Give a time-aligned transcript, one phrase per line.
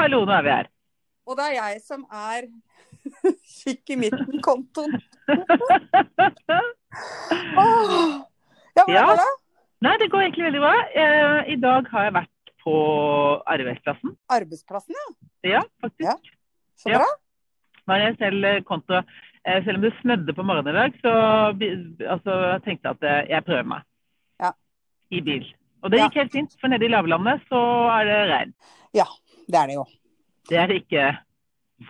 [0.00, 0.68] hallo, nå er vi her.
[1.28, 2.48] Og det er jeg som er
[3.60, 4.98] kikk i midten-kontoen.
[8.76, 9.06] Ja, hvordan Ja.
[9.06, 9.30] går det?
[9.84, 10.72] Nei, det går egentlig veldig bra.
[11.02, 12.74] Eh, I dag har jeg vært på
[13.54, 14.12] arbeidsplassen.
[14.30, 15.06] Arbeidsplassen, ja.
[15.56, 16.06] Ja, faktisk.
[16.06, 16.14] Ja.
[16.76, 16.98] Så Ja.
[16.98, 17.06] bra.
[17.86, 19.00] Nå har jeg selv eh, konto.
[19.44, 21.12] Eh, selv om det snødde på morgenen i dag, så
[22.14, 23.82] altså, jeg tenkte jeg at jeg prøver meg.
[24.40, 24.50] Ja.
[25.10, 25.46] I bil.
[25.82, 26.08] Og det Ja.
[26.08, 27.60] gikk helt fint, for nede i lavlandet så
[28.00, 28.54] er det regn.
[28.94, 29.06] Ja,
[29.52, 29.86] det er det jo.
[30.50, 31.06] Det er det ikke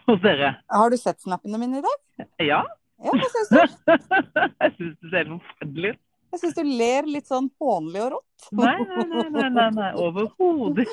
[0.06, 0.54] hos dere.
[0.70, 2.28] Har du sett snappene mine i dag?
[2.42, 2.60] Ja.
[3.00, 3.58] Ja, hva syns du?
[4.60, 6.00] jeg syns det ser forferdelig ut.
[6.30, 8.44] Jeg syns du ler litt sånn hånlig og rått.
[8.54, 9.88] Nei, nei, nei, nei, nei, nei.
[9.98, 10.86] overhodet.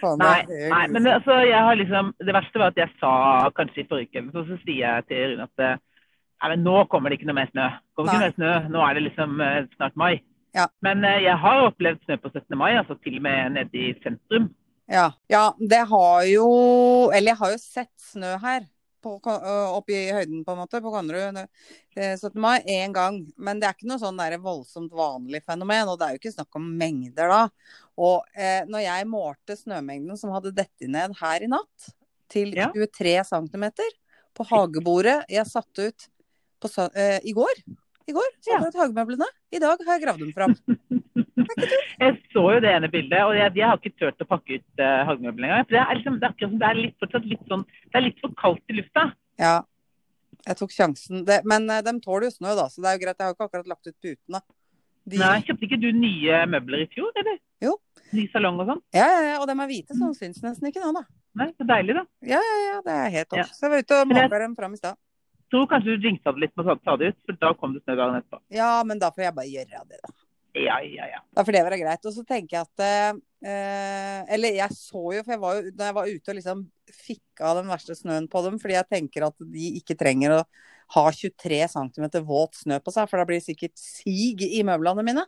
[0.00, 3.12] Faen, Nei, nei, men det, altså, jeg har liksom, det verste var at jeg sa
[3.58, 6.78] kanskje i forrige uke, så, så sier jeg til Rune at eh, nei, men nå
[6.92, 7.68] kommer det ikke noe mer snø.
[7.98, 8.54] Kommer ikke mer snø.
[8.72, 10.14] Nå er det liksom eh, snart mai.
[10.56, 10.66] Ja.
[10.82, 12.58] Men eh, jeg har opplevd snø på 17.
[12.58, 14.50] mai, altså til og med nede i sentrum.
[14.90, 15.12] Ja.
[15.30, 16.46] ja, det har jo
[17.14, 18.66] Eller jeg har jo sett snø her.
[19.00, 22.34] På, opp i høyden, på en måte, på Konnerud eh, 17.
[22.36, 23.22] mai én gang.
[23.40, 25.88] Men det er ikke noe sånn der voldsomt vanlig fenomen.
[25.88, 27.38] Og det er jo ikke snakk om mengder da.
[27.96, 31.94] Og eh, når jeg målte snømengden som hadde dettet ned her i natt,
[32.30, 32.68] til Ja.
[32.74, 33.64] 23 cm
[34.36, 36.08] på hagebordet jeg satte ut
[36.60, 37.64] på, eh, i går
[38.10, 38.82] I går satte Ja.
[38.82, 39.28] hagemøblene.
[39.54, 40.56] I dag har jeg gravd dem fram.
[42.00, 44.80] Jeg så jo det ene bildet, og jeg, jeg har ikke turt å pakke ut
[44.80, 45.66] uh, hagemøblene engang.
[45.66, 48.22] For det er, liksom, det er det er litt, fortsatt litt sånn Det er litt
[48.22, 49.04] for kaldt i lufta.
[49.40, 49.56] Ja,
[50.46, 51.24] jeg tok sjansen.
[51.28, 53.18] Det, men uh, de tåler jo snø, da, så det er jo greit.
[53.18, 54.42] Jeg har jo ikke akkurat lagt ut putene.
[55.10, 57.38] De, Nei, Kjøpte ikke du nye møbler i fjor, eller?
[57.64, 57.74] Jo.
[58.14, 58.82] Ny salong og sånn?
[58.96, 61.04] ja, ja, ja, og de er hvite, så de syns nesten ikke nå, da.
[61.40, 62.02] Nei, Så deilig, da.
[62.26, 63.40] Ja, ja, ja, det er helt topp.
[63.42, 63.46] Ja.
[63.54, 64.98] Så jeg var ute og måka dem fram i stad.
[65.50, 67.84] Tror kanskje du jinxa det litt med å ta det ut, for da kom det
[67.84, 68.42] snø dagen etterpå.
[68.54, 70.12] Ja, men da får jeg bare gjøre det, da.
[70.58, 71.20] Ja, ja, ja.
[71.36, 72.06] Da får det være greit.
[72.08, 75.90] Og så tenker jeg at eh, Eller jeg så jo, for jeg var jo, da
[75.90, 79.28] jeg var ute og liksom fikk av den verste snøen på dem, fordi jeg tenker
[79.28, 80.44] at de ikke trenger å
[80.96, 85.06] ha 23 cm våt snø på seg, for da blir det sikkert sig i møblene
[85.06, 85.26] mine.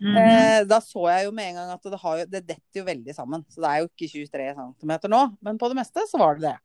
[0.00, 0.16] Mhm.
[0.18, 2.86] Eh, da så jeg jo med en gang at det, har jo, det detter jo
[2.88, 3.44] veldig sammen.
[3.52, 4.48] Så det er jo ikke 23
[4.80, 6.56] cm nå, men på det meste så var det det.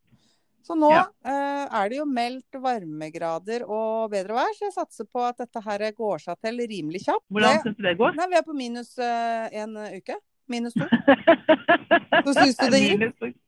[0.64, 1.06] Så nå Ja.
[1.26, 5.62] eh, er det jo meldt varmegrader og bedre vær, så jeg satser på at dette
[5.66, 7.26] her går seg til rimelig kjapt.
[7.32, 8.16] Hvordan syns du det går?
[8.20, 10.16] Nei, vi er på minus eh, en uke.
[10.50, 10.86] Minus to.
[12.26, 13.00] Så syns du det gikk?
[13.00, 13.40] Minus-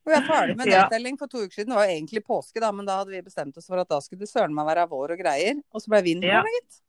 [0.00, 0.82] Og vi er ferdig med Ja.
[0.84, 1.70] nedtelling for to uker siden.
[1.72, 4.00] Det var jo egentlig påske, da, men da hadde vi bestemt oss for at da
[4.00, 5.60] skulle det søren meg være vår og greier.
[5.72, 6.42] Og så ble vind på Ja.
[6.42, 6.80] det, gitt.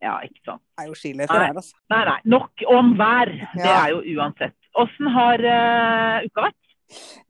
[0.00, 0.62] Ja, ikke sant.
[0.76, 1.74] Det er jo skiløyper her, altså.
[1.90, 2.18] Nei, nei.
[2.30, 3.32] Nok om vær.
[3.56, 4.54] Det er jo uansett.
[4.78, 6.67] Åssen har uh, uka vært?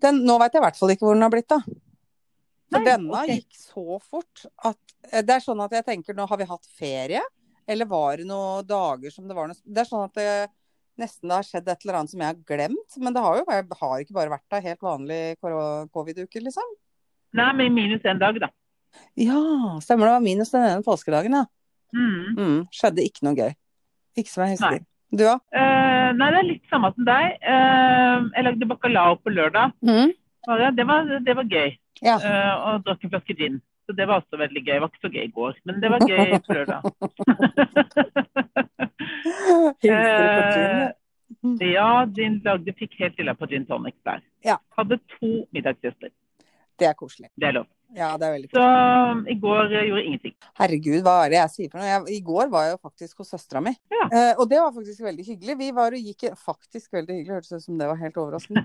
[0.03, 1.61] Den, nå veit jeg i hvert fall ikke hvor den har blitt, da.
[2.69, 3.41] For Nei, denne okay.
[3.41, 6.67] gikk så fort at eh, Det er sånn at jeg tenker nå har vi hatt
[6.79, 7.23] ferie,
[7.69, 10.29] eller var det noen dager som det var noe Det er sånn at det
[10.99, 12.97] nesten det har skjedd et eller annet som jeg har glemt.
[12.99, 15.21] Men det har jo jeg har ikke bare vært ei helt vanlig
[15.95, 16.75] covid-uke, liksom.
[17.39, 18.51] Nei, men minus én dag, da.
[19.21, 19.39] Ja,
[19.85, 21.45] stemmer det var minus den ene påskedagen, ja.
[21.95, 22.37] Mm.
[22.37, 23.53] Mm, skjedde ikke noe gøy.
[24.19, 24.81] Ikke som jeg husker.
[24.81, 25.19] Nei.
[25.19, 25.41] Du òg?
[25.57, 27.39] Eh, nei, det er litt samme som deg.
[27.41, 29.75] Eh, jeg lagde bacalao på lørdag.
[29.85, 30.13] Mm.
[30.49, 31.75] Det, det, var, det var gøy.
[32.05, 32.17] Ja.
[32.17, 33.59] Eh, og drakk en flaske gin.
[33.89, 34.75] Så det var også veldig gøy.
[34.75, 36.81] Det var ikke så gøy i går, men det var gøy på lørdag.
[39.49, 40.89] Eh,
[41.71, 44.21] ja, din lagde fikk helt illa på gin tonic der.
[44.45, 44.57] Ja.
[44.77, 46.11] Hadde to middagsgjester.
[46.78, 47.31] Det er koselig.
[47.34, 47.69] Det er lov.
[47.97, 48.65] Ja, det er veldig Så
[49.33, 50.34] i går eh, gjorde jeg ingenting.
[50.61, 51.89] Herregud, hva er det jeg sier for noe?
[51.89, 53.72] Jeg, I går var jeg jo faktisk hos søstera mi.
[53.94, 54.03] Ja.
[54.09, 55.56] Eh, og det var faktisk veldig hyggelig.
[55.62, 58.65] Vi var og gikk Faktisk veldig hyggelig, hørtes ut som det var helt overraskende.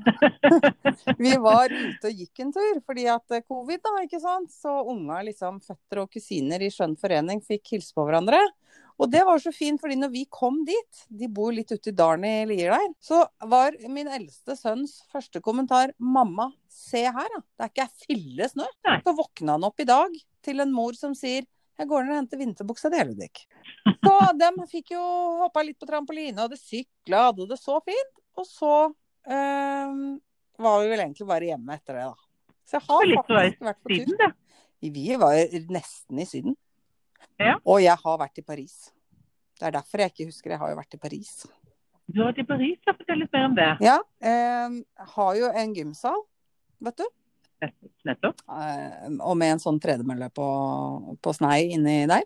[1.23, 4.51] Vi var ute og gikk en tur fordi at eh, covid, da, ikke sant.
[4.51, 8.41] Så unga, liksom føtter og kusiner i skjønn forening fikk hilse på hverandre.
[9.01, 11.95] Og det var så fint, fordi når vi kom dit, de bor litt ute i
[11.97, 17.41] dalen i Lier der, så var min eldste sønns første kommentar 'Mamma, se her, da.
[17.41, 18.67] Det er ikke ei fille snø'.
[18.87, 18.99] Nei.
[19.05, 20.13] Så våkna han opp i dag
[20.43, 21.45] til en mor som sier
[21.79, 23.45] 'Jeg går ned og henter vinterbuksa di, Ludvig'.
[24.03, 25.03] Så de fikk jo
[25.41, 28.13] hoppa litt på trampoline, det sykla, hadde det så fint.
[28.37, 28.93] Og så
[29.29, 30.19] øh,
[30.59, 32.15] var vi vel egentlig bare hjemme etter det, da.
[32.63, 34.33] Så jeg har faktisk vært på tur.
[34.83, 35.37] Vi var
[35.71, 36.55] nesten i Syden.
[37.41, 37.57] Ja.
[37.65, 38.77] Og jeg har vært i Paris.
[39.59, 40.53] Det er derfor jeg ikke husker.
[40.55, 41.33] Jeg har jo vært i Paris.
[42.11, 42.93] Du har vært i Paris, ja.
[42.97, 43.69] Fortell litt mer om det.
[43.85, 43.97] Ja.
[44.19, 44.77] Eh,
[45.15, 46.23] har jo en gymsal,
[46.83, 47.05] vet du.
[48.03, 48.41] Nettopp.
[48.51, 50.47] Eh, og med en sånn tredemølle på,
[51.23, 52.25] på snei inni der.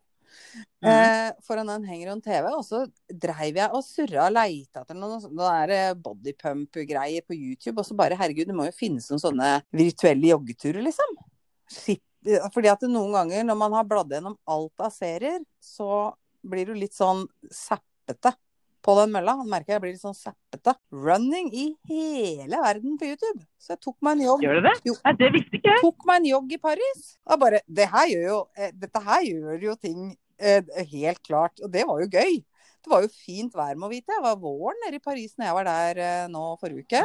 [0.81, 0.88] Mm.
[0.89, 4.97] Eh, foran den henger en TV, og så dreiv jeg og surra og leita etter
[4.97, 7.77] noen sånne bodypump-greier på YouTube.
[7.81, 11.17] Og så bare, herregud, det må jo finnes noen sånne virtuelle joggeturer, liksom.
[11.73, 12.06] Skipp-
[12.53, 16.12] Fordi at noen ganger når man har bladd gjennom alt av serier, så
[16.47, 18.33] blir du litt sånn zappete
[18.88, 19.35] på den mølla.
[19.41, 20.75] Han merker jeg blir litt sånn zappete.
[20.94, 23.41] Running i hele verden på YouTube.
[23.59, 24.45] Så jeg tok meg en jogg.
[24.45, 24.75] Gjør du det?
[24.88, 24.95] Jo.
[25.03, 25.83] Nei, det visste ikke jeg.
[25.83, 27.07] Tok meg en jogg i Paris.
[27.27, 30.06] Og bare det her gjør jo, eh, Dette her gjør jo ting
[30.39, 30.62] eh,
[30.94, 31.59] helt klart.
[31.63, 32.39] Og det var jo gøy.
[32.83, 34.13] Det var jo fint vær, må vite.
[34.13, 37.01] Jeg var våren nede i Paris når jeg var der eh, nå forrige uke.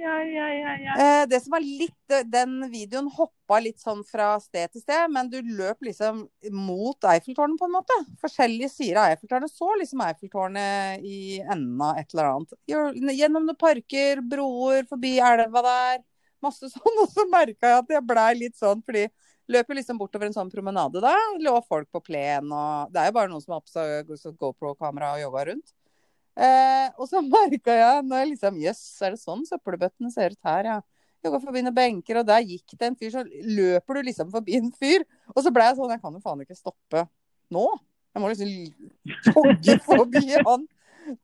[0.00, 4.70] Ja, ja, ja, det som var litt eh, Den videoen hoppa litt sånn fra sted
[4.72, 6.22] til sted, men du løp liksom
[6.54, 7.96] mot Eiffeltårnet, på en måte.
[8.22, 9.52] Forskjellige sider av Eiffeltårnet.
[9.52, 12.54] Så liksom Eiffeltårnet i enden av et eller annet.
[12.70, 16.04] Gjennom noen parker, broer, forbi elva der.
[16.44, 17.00] Masse sånn.
[17.02, 19.08] Og så merka jeg at jeg blei litt sånn, fordi
[19.50, 21.14] løper liksom bortover en sånn promenade da.
[21.42, 25.14] Lå folk på plen og Det er jo bare noen som har på seg GoPro-kamera
[25.16, 25.74] og jogga rundt.
[26.40, 30.50] Eh, og så merka jeg når jeg liksom Jøss, er det sånn søppelbøttene ser ut
[30.50, 30.80] her, ja.
[31.20, 33.12] Jogga forbi noen benker, og der gikk det en fyr.
[33.12, 35.04] Så løper du liksom forbi en fyr.
[35.34, 37.02] Og så ble jeg sånn Jeg kan jo faen ikke stoppe
[37.52, 37.66] nå.
[38.14, 38.54] Jeg må liksom
[39.28, 40.64] jogge forbi han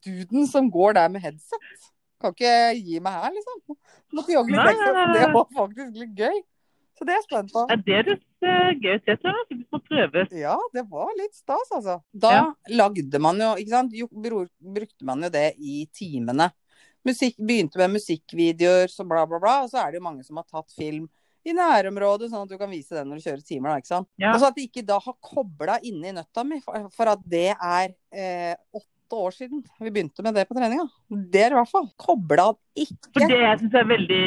[0.04, 1.88] duden som går der med headset.
[2.20, 3.78] Kan ikke gi meg her, liksom.
[4.16, 5.06] Måtte jogge litt ekstra.
[5.14, 6.44] Det var faktisk litt gøy.
[6.96, 7.62] Så det er jeg spent på.
[7.68, 9.46] Ja, det høres eh, gøy ut, det tror jeg.
[9.50, 10.22] Vi må prøve.
[10.40, 11.98] Ja, det var litt stas, altså.
[12.12, 12.44] Da Ja.
[12.72, 16.50] lagde man jo, ikke sant, jo, brukte man jo det i timene.
[17.06, 19.58] Musikk, begynte med musikkvideoer, så bla, bla, bla.
[19.66, 21.04] Og så er det jo mange som har tatt film
[21.46, 24.08] i nærområdet, sånn at du kan vise den når du kjører timer, da, ikke sant.
[24.18, 24.32] Ja.
[24.34, 27.52] Og så at de ikke da har kobla inni nøtta mi, for, for at det
[27.54, 28.56] er eh,
[29.06, 30.86] åtte år siden vi begynte med det på treninga.
[31.32, 31.86] Det er i hvert fall.
[32.00, 32.96] Kobla ikke.
[33.14, 34.22] For det jeg syns er veldig,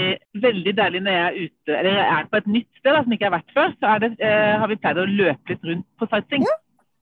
[0.46, 3.16] veldig deilig når jeg er ute, eller jeg er på et nytt sted da, som
[3.16, 5.68] ikke jeg har vært før, så er det, eh, har vi pleid å løpe litt
[5.72, 6.48] rundt på sightseeing.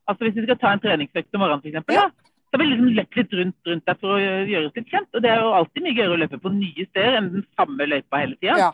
[0.08, 2.02] Altså hvis vi skal ta en treningsøkt om morgenen f.eks., Ja.
[2.02, 2.34] ja.
[2.48, 5.10] så har vi liksom løpt litt rundt, rundt der for å gjøre oss litt kjent.
[5.14, 7.88] Og det er jo alltid mye gøyere å løpe på nye steder enn den samme
[7.88, 8.58] løypa hele tida.
[8.58, 8.70] Ja.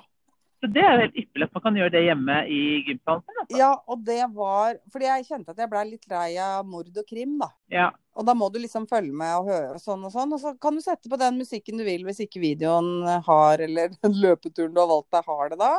[0.64, 3.40] Så det er jo helt ypperlig at man kan gjøre det hjemme i gymsalen sin.
[3.43, 3.56] Altså.
[3.58, 7.11] ja, og det var Fordi jeg kjente at jeg blei litt lei av mord og
[7.11, 7.50] krim, da.
[7.69, 7.90] Ja.
[8.16, 10.32] Og da må du liksom følge med og høre sånn og sånn.
[10.32, 13.93] Og så kan du sette på den musikken du vil hvis ikke videoen har, eller
[14.06, 15.75] den løpeturen du har valgt deg, har det da.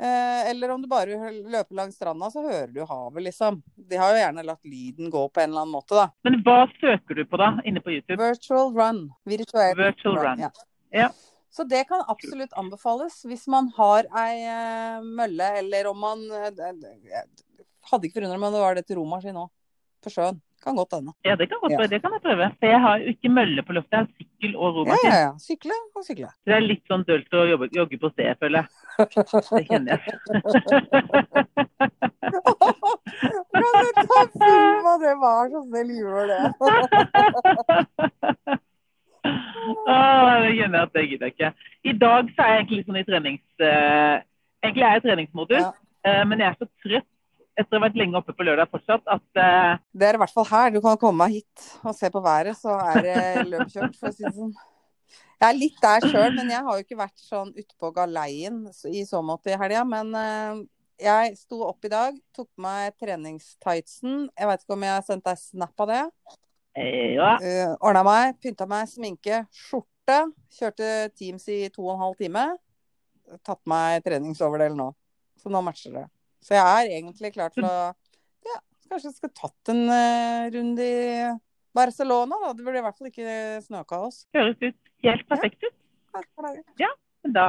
[0.00, 3.60] Eh, eller om du bare løper langs stranda, så hører du havet, liksom.
[3.76, 6.08] De har jo gjerne latt lyden gå på en eller annen måte, da.
[6.24, 8.16] Men hva søker du på da, inne på YouTube?
[8.20, 9.06] Virtual run.
[9.28, 10.48] Virtual, Virtual run.
[10.48, 10.52] Ja.
[11.04, 11.12] Ja.
[11.56, 16.50] Så det kan absolutt anbefales hvis man har ei eh, mølle, eller om man eh,
[16.52, 19.48] hadde ikke forundret meg om det var det til romaskin òg.
[20.04, 20.36] På sjøen.
[20.62, 21.12] Kan godt hende.
[21.24, 21.86] Ja, det kan godt Ja.
[21.88, 22.46] Det kan jeg prøve.
[22.60, 23.92] For jeg har jo ikke mølle på loftet.
[23.92, 25.10] Jeg har sykkel og Ja, romaskin.
[25.10, 25.32] ja, ja.
[25.46, 26.28] Sykle og sykle.
[26.32, 28.66] Så det er litt sånn dølt å jobbe, jogge på stedet, føler jeg.
[29.50, 30.00] Det kjenner jeg.
[33.56, 35.14] Kan du ta film av det?
[35.24, 36.42] Vær så snill, gjør det.
[39.26, 41.50] Åh, det kjenner jeg at det gidder jeg ikke.
[41.86, 43.44] I dag så er jeg egentlig sånn i trenings...
[43.60, 44.16] Uh,
[44.64, 45.70] egentlig er jeg i treningsmodus, Ja.
[46.08, 47.12] uh, men jeg er så trøtt
[47.56, 50.34] etter å ha vært lenge oppe på lørdag fortsatt at uh, Det er i hvert
[50.34, 50.72] fall her.
[50.74, 53.20] Du kan komme hit og se på været, så er det
[53.52, 54.54] løpkjørt, for å si det sånn.
[55.36, 59.02] Jeg er litt der sjøl, men jeg har jo ikke vært sånn utpå galeien i
[59.04, 59.82] så måte i helga.
[59.84, 60.14] Men
[60.96, 64.30] jeg sto opp i dag, tok på meg treningstightsen.
[64.32, 66.02] Jeg veit ikke om jeg har sendt deg snap av det.
[66.76, 67.32] Eh, ja.
[67.42, 70.20] Uh, Ordna meg, pynta meg, sminke, skjorte.
[70.56, 72.44] Kjørte Teams i to og en halv time.
[73.46, 74.90] Tatt meg treningsoverdel nå.
[75.40, 76.04] Så nå matcher det.
[76.44, 77.74] Så jeg er egentlig klar til å
[78.46, 81.32] ja, Kanskje jeg skal tatt en uh, runde i
[81.76, 82.52] Barcelona, da.
[82.54, 83.32] Det burde i hvert fall ikke
[83.66, 84.22] snøkaos.
[84.36, 85.74] Høres ut helt perfekt ut.
[87.26, 87.46] Men da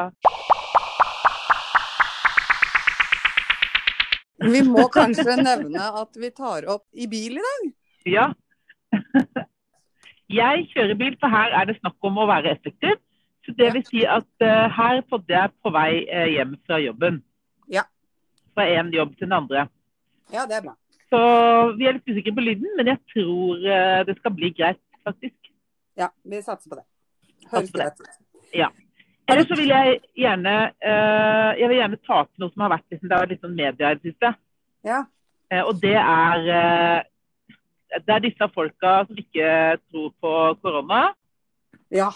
[4.37, 7.63] Vi må kanskje nevne at vi tar opp i bil i dag.
[8.07, 8.27] Ja.
[10.27, 12.97] Jeg kjører bil, for her er det snakk om å være effektiv.
[13.47, 17.21] Så det vil si at uh, her podder jeg på vei uh, hjem fra jobben.
[17.71, 17.85] Ja.
[18.51, 19.69] Fra en jobb til den andre.
[20.33, 20.75] Ja, det er bra.
[21.07, 21.21] Så
[21.79, 25.53] vi er litt usikre på lyden, men jeg tror uh, det skal bli greit, faktisk.
[25.97, 26.85] Ja, vi satser på det.
[27.53, 28.83] Høres greit ut.
[29.27, 33.09] Ellers så vil jeg gjerne jeg vil gjerne ta opp noe som har vært liksom,
[33.09, 34.29] det har vært litt sånn media i det siste.
[34.87, 35.01] Ja.
[35.65, 37.07] Og det er
[37.95, 41.13] det er disse folka som ikke tror på korona,
[41.91, 42.09] Ja.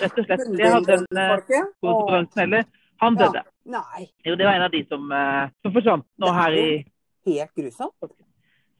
[0.00, 0.44] rett og slett.
[0.58, 2.64] Jeg hadde en eh, konkurranse heller.
[3.00, 3.26] Han Ja.
[3.28, 3.42] døde.
[3.66, 4.08] Nei.
[4.24, 6.84] Jo, det var en av de som, eh, som forsvant nå er her i
[7.26, 7.92] Helt grusomt.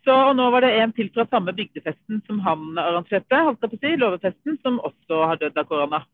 [0.05, 3.71] Så og nå var det en til fra samme bygdefesten som han arrangerte, holdt jeg
[3.71, 6.05] på å si, låvefesten, som også har dødd av korona.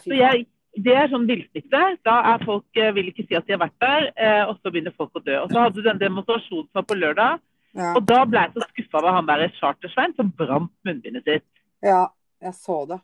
[0.00, 1.98] Så jeg, det er sånn villsnitte.
[2.04, 4.92] Da er folk, eh, vil ikke si at de har vært der, og så begynner
[4.96, 5.38] folk å dø.
[5.44, 7.40] Og så hadde du den demonstrasjonen som var på lørdag,
[7.74, 7.92] Ja.
[7.96, 11.46] og da ble jeg så skuffa over han der Chartersvein som brant munnbindet sitt.
[11.82, 12.06] ja,
[12.42, 13.00] jeg så det.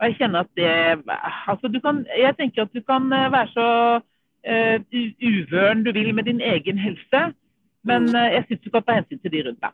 [0.00, 1.02] Og jeg kjenner at det
[1.48, 3.66] Altså, du kan Jeg tenker at du kan eh, være så
[3.98, 4.78] uh,
[5.22, 7.34] uvøren du vil med din egen helse,
[7.84, 9.72] men uh, jeg syns du kan ta hensyn til de rundt deg.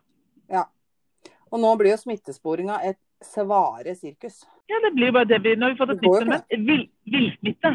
[1.51, 4.41] Og nå blir jo smittesporinga et svare sirkus.
[4.71, 6.43] Ja, det blir jo bare det vi Nå har vi nytt jo fenomen.
[6.67, 7.71] Vill- Villsmitte.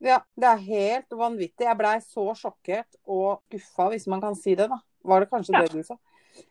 [0.00, 1.66] Ja, det er helt vanvittig.
[1.66, 4.78] Jeg blei så sjokkert og guffa, hvis man kan si det, da.
[5.04, 5.60] Var det kanskje Ja.
[5.60, 5.96] det du sa?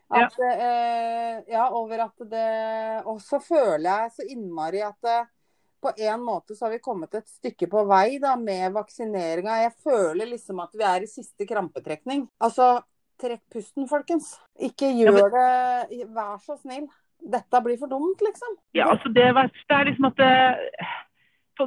[0.09, 5.17] At, eh, ja, over at det Og så føler jeg så innmari at det,
[5.83, 9.59] på en måte så har vi kommet et stykke på vei da, med vaksineringa.
[9.65, 12.25] Jeg føler liksom at vi er i siste krampetrekning.
[12.41, 12.79] Altså,
[13.21, 14.33] trekk pusten, folkens.
[14.57, 16.87] Ikke Ja, gjør det Vær så snill.
[17.17, 18.57] Dette blir for dumt, liksom.
[18.77, 20.33] Ja, altså det verste er liksom at det,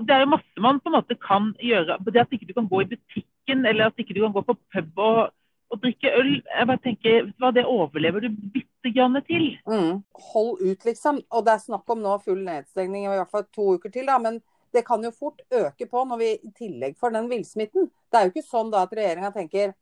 [0.07, 1.99] det er jo masse man på en måte kan gjøre.
[2.07, 4.57] Det at ikke du kan gå i butikken, eller at ikke du kan gå på
[4.75, 5.35] pub og,
[5.71, 6.31] og drikke øl.
[6.43, 9.53] Jeg bare tenker, hva, Det overlever du bitte grann til.
[9.71, 10.03] Mm.
[10.33, 11.21] Hold ut, liksom.
[11.31, 14.19] Og det er snakk om nå full nedstengning i hvert fall to uker til, da.
[14.19, 14.41] Men
[14.75, 17.91] det kan jo fort øke på når vi i tillegg får den villsmitten.
[18.11, 19.75] Det er jo ikke sånn da at regjeringa tenker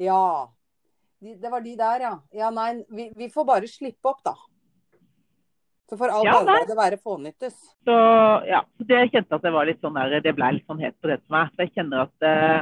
[0.00, 0.48] ja,
[1.20, 2.14] det var de der, ja.
[2.32, 4.32] Ja, nei, vi, vi får bare slippe opp, da.
[5.90, 7.56] Så får alt Ja, det arbeidet være fånyttes.
[7.84, 7.96] Så
[8.48, 11.10] ja, det kjente at det var litt sånn der, det ble litt sånn het på
[11.10, 11.50] det for meg.
[11.52, 12.60] Så jeg kjenner at eh,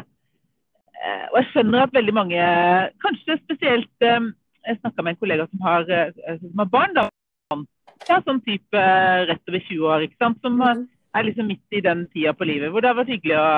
[1.30, 2.44] Og jeg skjønner at veldig mange,
[3.04, 4.30] kanskje spesielt eh,
[4.66, 7.08] Jeg snakka med en kollega som har, eh, som har barn, da.
[8.08, 10.40] Ja, sånn type eh, rett over 20 år, ikke sant.
[10.44, 10.82] Som eh,
[11.16, 13.48] er liksom midt i den tida på livet hvor det har vært hyggelig å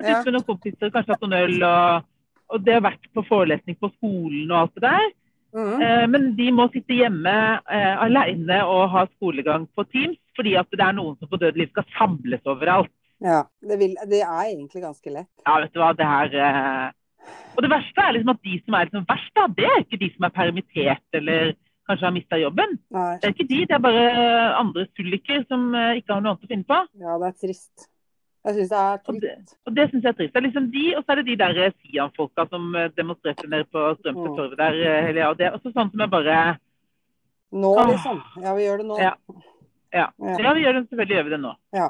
[0.00, 2.04] sitte med noen kompiser, kanskje hatt noen øl, og,
[2.50, 5.08] og det har vært på forelesning på skolen og alt det der.
[5.56, 5.82] Mm.
[5.82, 10.70] Eh, Men de må sitte hjemme eh, alene og ha skolegang på Teams, fordi at
[10.72, 12.92] det er noen som på dødelig skal samles overalt.
[13.20, 13.42] Ja.
[13.60, 15.28] Det, vil, det er egentlig ganske lett.
[15.46, 16.90] Ja, vet du hva, det her eh...
[17.56, 19.98] Og det verste er liksom at de som er liksom verst, da, det er ikke
[20.00, 21.50] de som er permittert eller
[21.90, 22.76] kanskje har mista jobben.
[22.96, 23.10] Nei.
[23.20, 24.04] Det er ikke de, det er bare
[24.56, 26.78] andre sulliker som eh, ikke har noe annet å finne på.
[27.02, 27.88] Ja, det er trist.
[28.46, 29.56] Jeg syns det er Og det, trist.
[29.68, 30.32] og det synes jeg er trist.
[30.32, 33.50] Det er liksom de, og så er det de der eh, Sian-folka som eh, demonstrerte
[33.52, 34.36] nede på Strømsø Mm.
[34.40, 34.80] torv der.
[35.10, 36.38] hele- Ja, det er også sånn som er bare
[37.52, 38.22] Nå, liksom.
[38.40, 38.96] Ja, vi gjør det nå.
[39.02, 39.12] Ja.
[39.92, 40.06] Ja.
[40.22, 40.36] Ja.
[40.38, 41.52] ja, vi gjør det selvfølgelig gjør vi det nå.
[41.74, 41.88] Ja.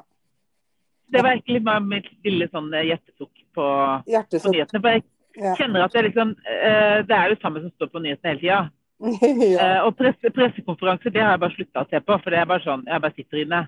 [1.11, 3.65] Det var egentlig bare mitt lille sånn eh, hjertesukk på,
[4.07, 4.81] på nyhetene.
[4.81, 5.03] For jeg
[5.39, 5.55] Ja.
[5.55, 8.41] kjenner at det, liksom, eh, det er jo det samme som står på nyhetene hele
[8.41, 8.71] tida.
[9.57, 9.67] ja.
[9.79, 12.17] Eh, og presse, pressekonferanser det har jeg bare slutta å se på.
[12.23, 13.61] For det er bare sånn, jeg bare sitter inne.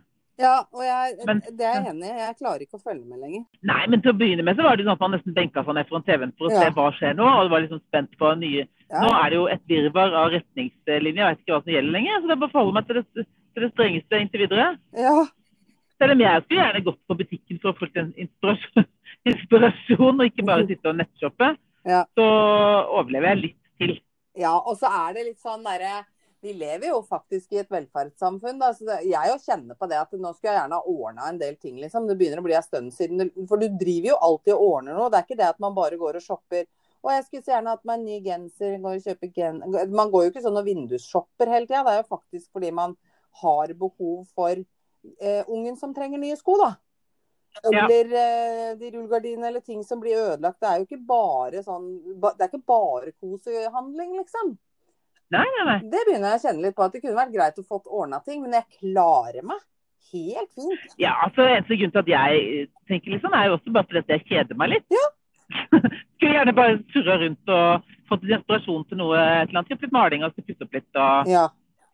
[0.43, 2.19] ja, og jeg, Men- det er jeg enig i.
[2.19, 3.45] Jeg klarer ikke å følge med lenger.
[3.63, 5.75] Nei, men til å begynne med så var det sånn at man nesten benka seg
[5.75, 6.61] ned foran TV-en for å Ja.
[6.65, 7.27] se hva skjer nå.
[7.45, 9.01] Og var liksom spent på nye Ja.
[9.01, 11.17] Nå er det jo et virvar av retningslinjer.
[11.17, 12.19] Jeg vet ikke hva som gjelder lenger.
[12.21, 14.67] Så det er bare å forholde meg til det, til det strengeste inntil videre.
[14.93, 15.25] Ja.
[16.03, 18.87] Selv om jeg skulle gjerne gått på butikken for å få en inspirasjon,
[19.33, 21.53] inspirasjon og ikke bare sitte og nettshoppe,
[21.87, 22.01] Ja.
[22.19, 22.25] så
[22.99, 23.93] overlever jeg litt til.
[24.39, 26.01] ja, og så er det litt sånn derre
[26.43, 28.57] Vi lever jo faktisk i et velferdssamfunn.
[28.59, 31.39] Da, så jeg jo kjenner på det at nå skulle jeg gjerne ha ordna en
[31.39, 31.77] del ting.
[31.79, 32.09] liksom.
[32.09, 33.31] Det begynner å bli en stund siden.
[33.47, 35.07] For du driver jo alltid og ordner noe.
[35.13, 36.67] Det er ikke det at man bare går og shopper.
[37.05, 38.75] Og jeg skulle så gjerne hatt meg en ny genser.
[38.83, 39.63] Går og kjøper gen...
[39.95, 41.85] Man går jo ikke sånn og vindusshopper hele tida.
[41.87, 42.97] Det er jo faktisk fordi man
[43.45, 44.65] har behov for
[45.21, 46.73] eh, ungen som trenger nye sko, da.
[47.63, 47.85] Ja.
[47.85, 50.61] Eller eh, de rullegardinene eller ting som blir ødelagt.
[50.61, 51.89] Det er jo ikke bare sånn
[52.23, 54.55] Det er ikke bare kosehandling, liksom.
[55.33, 55.77] Nei, nei, nei.
[55.93, 58.21] Det begynner jeg å kjenne litt på at det kunne vært greit å fått ordna
[58.25, 59.61] ting, men jeg klarer meg
[60.13, 60.97] helt fint.
[61.01, 64.17] Ja, altså Eneste grunn til at jeg tenker litt sånn, er jo også bare fordi
[64.17, 64.87] jeg kjeder meg litt.
[64.93, 65.07] Ja.
[66.17, 69.17] Skulle gjerne bare surra rundt og fått inspirasjon til noe.
[69.17, 70.89] et eller annet, Kjøpt litt maling og pusse opp litt.
[70.97, 71.47] og Ja.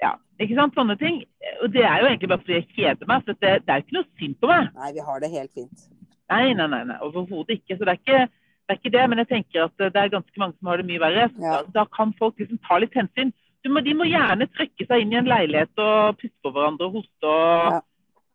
[0.02, 1.23] Ja, ikke sant, Sånne ting.
[1.62, 3.25] Og det er jo egentlig bare fordi jeg kjeder meg.
[3.25, 4.69] for det, det er jo ikke noe synd på meg.
[4.78, 5.88] Nei, vi har det helt fint.
[6.31, 7.76] Nei, nei, nei, nei overhodet ikke.
[7.78, 9.05] Så det er ikke, det er ikke det.
[9.11, 11.28] Men jeg tenker at det er ganske mange som har det mye verre.
[11.43, 11.62] Ja.
[11.75, 13.33] da, kan folk liksom ta litt hensyn.
[13.64, 16.87] Du må, de må gjerne trykke seg inn i en leilighet og puste på hverandre
[16.87, 17.81] og hoste og, Ja.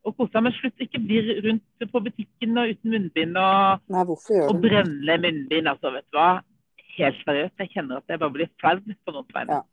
[0.04, 0.44] og kose seg.
[0.44, 4.04] Men slutt ikke bli rundt på butikken og uten munnbind og, Nei,
[4.50, 5.70] og brenne munnbind.
[5.72, 6.42] Altså, vet du hva.
[6.98, 7.56] Helt seriøst.
[7.64, 9.62] Jeg kjenner at jeg bare blir flau på noen vegne.
[9.62, 9.64] Ja.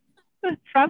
[0.73, 0.87] Flau.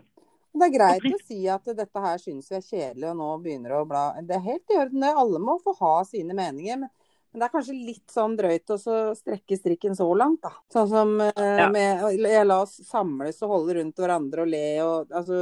[0.52, 3.76] Det er greit å si at dette her syns vi er kjedelig, og nå begynner
[3.78, 5.12] å bla Det er helt i orden, det.
[5.22, 6.80] Alle må få ha sine meninger.
[6.82, 6.90] Men,
[7.30, 10.50] men det er kanskje litt sånn drøyt å så strekke strikken så langt, da.
[10.74, 11.68] Sånn som eh, Ja.
[11.70, 15.38] med ja, La oss samles og holde rundt hverandre og le og altså,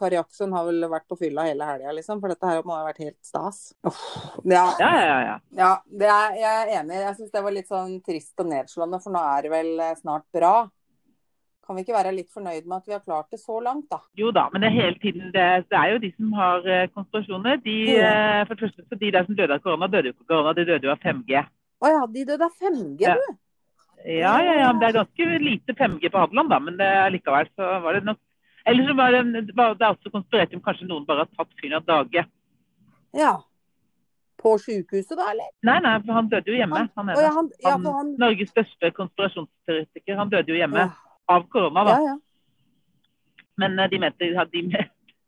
[0.00, 2.24] Kari Jackson har vel vært på fylla hele helga, liksom.
[2.24, 3.74] For dette her må ha vært helt stas.
[3.84, 4.02] Oh,
[4.48, 5.38] ja, Ja, ja, ja.
[5.60, 5.72] ja.
[5.84, 7.02] det er, jeg er enig.
[7.04, 9.96] Jeg syns det var litt sånn trist og nedslående, for nå er det vel eh,
[10.00, 10.54] snart bra.
[11.70, 14.00] Kan vi ikke være litt fornøyd med at vi har klart det så langt, da?
[14.18, 16.88] Jo da, men det er hele tiden det, det er jo de som har eh,
[16.90, 17.60] konspirasjoner.
[17.62, 20.24] De, eh, for det første, så de der som døde av korona, døde jo ikke
[20.24, 21.42] av korona, de døde jo av 5G.
[21.86, 23.14] Å ja, de døde av 5G, Ja.
[23.14, 23.36] du.
[24.16, 24.72] Ja, ja, ja.
[24.80, 28.18] Det er ganske lite 5G på Hadeland, da, men det, likevel så var det nok
[28.66, 31.78] Eller så var det, var- det også konspirert om kanskje noen bare har tatt fyren
[31.78, 32.24] av dage.
[33.16, 33.36] Ja.
[34.42, 35.46] På sykehuset da, eller?
[35.62, 36.76] Nei, nei, for han døde jo hjemme.
[36.76, 40.16] Han- Han, ja, han, ja, han, han Norges største konspirasjonsteoretiker.
[40.18, 40.88] Han døde jo hjemme ja,
[41.30, 41.96] av korona, da.
[41.98, 42.18] ja, ja.
[43.60, 44.62] Men eh, de mente, de,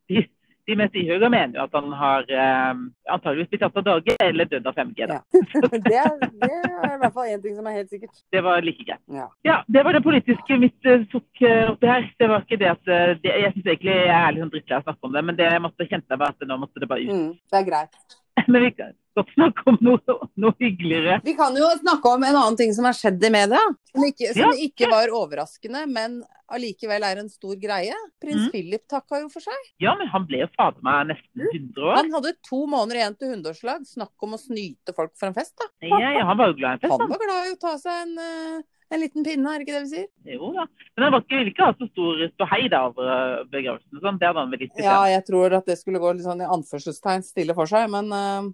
[0.09, 0.23] de,
[0.67, 2.71] de mest ihuga mener jo at han har eh,
[3.11, 5.09] antageligvis blitt tatt av dage eller dødd av 5G.
[5.11, 5.19] Da.
[5.19, 5.43] Ja.
[5.83, 8.15] Det, er, det er i hvert fall én ting som er helt sikkert.
[8.33, 9.03] Det var like greit.
[9.11, 9.27] Ja.
[9.47, 12.09] Ja, det var det politiske mitt eh, tok eh, oppi her.
[12.19, 14.79] Det var ikke det at eh, det, Jeg syns egentlig jeg er litt sånn drittlei
[14.79, 16.91] av å snakke om det, men det jeg måtte kjente var at nå måtte det
[16.95, 17.15] bare ut.
[17.17, 18.19] Mm, det er greit.
[18.49, 21.19] Men vi kan godt snakke om noe, noe hyggeligere.
[21.27, 23.61] Vi kan jo snakke om en annen ting som har skjedd i media.
[23.93, 24.53] Som ikke, som Ja.
[24.69, 27.95] ikke var overraskende, men allikevel er en stor greie.
[28.21, 28.51] Prins Mm.
[28.53, 29.71] Philip takka jo for seg.
[29.81, 31.97] Ja, men han ble jo fader meg nesten 100 år.
[31.97, 33.87] Han hadde to måneder igjen til hundeårslag.
[33.89, 35.69] Snakk om å snyte folk for en fest, da.
[35.83, 37.11] Ja, ja, han var jo glad i en fest, Han han.
[37.11, 38.63] var glad i å ta seg en, uh...
[38.93, 40.09] en liten pinne, er det ikke det vi sier?
[40.37, 40.67] Jo da.
[40.99, 44.19] Men han ville ikke ha så stor ståhei over eh, begravelsen sånn.
[44.21, 46.51] Det hadde han vel ikke Ja, jeg tror at det skulle gå litt sånn i
[46.57, 48.51] anførselstegn stille for seg, men eh,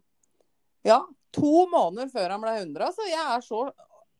[0.86, 1.02] ja.
[1.38, 3.66] To måneder før han ble 100, Så Jeg er så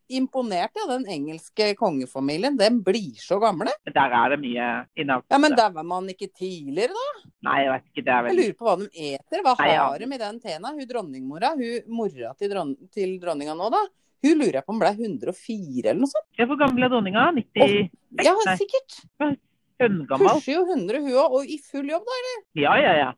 [0.08, 2.56] imponert av den engelske kongefamilien.
[2.56, 3.72] Den blir så gamle.
[3.84, 5.24] Der er det mye innavl.
[5.28, 7.28] Ja, men dauer man ikke tidligere, da?
[7.48, 8.04] Nei, jeg vet ikke.
[8.06, 9.42] Det er Jeg lurer på hva de eter.
[9.44, 9.84] Hva Nei, ja.
[9.84, 10.72] har de i den tena?
[10.72, 13.84] Hun dronningmora, hun mora til, dron til dronninga nå, da.
[14.24, 16.26] Hun lurer jeg på om ble 104 eller noe sånt.
[16.40, 17.28] Ja, Hvor gammel er dronninga?
[17.36, 17.92] 96?
[18.24, 19.00] Ja, Nei, sikkert.
[19.78, 22.16] Hun Pusher jo 100 hun òg, og i full jobb, da.
[22.18, 22.40] eller?
[22.58, 23.10] Ja, ja, ja.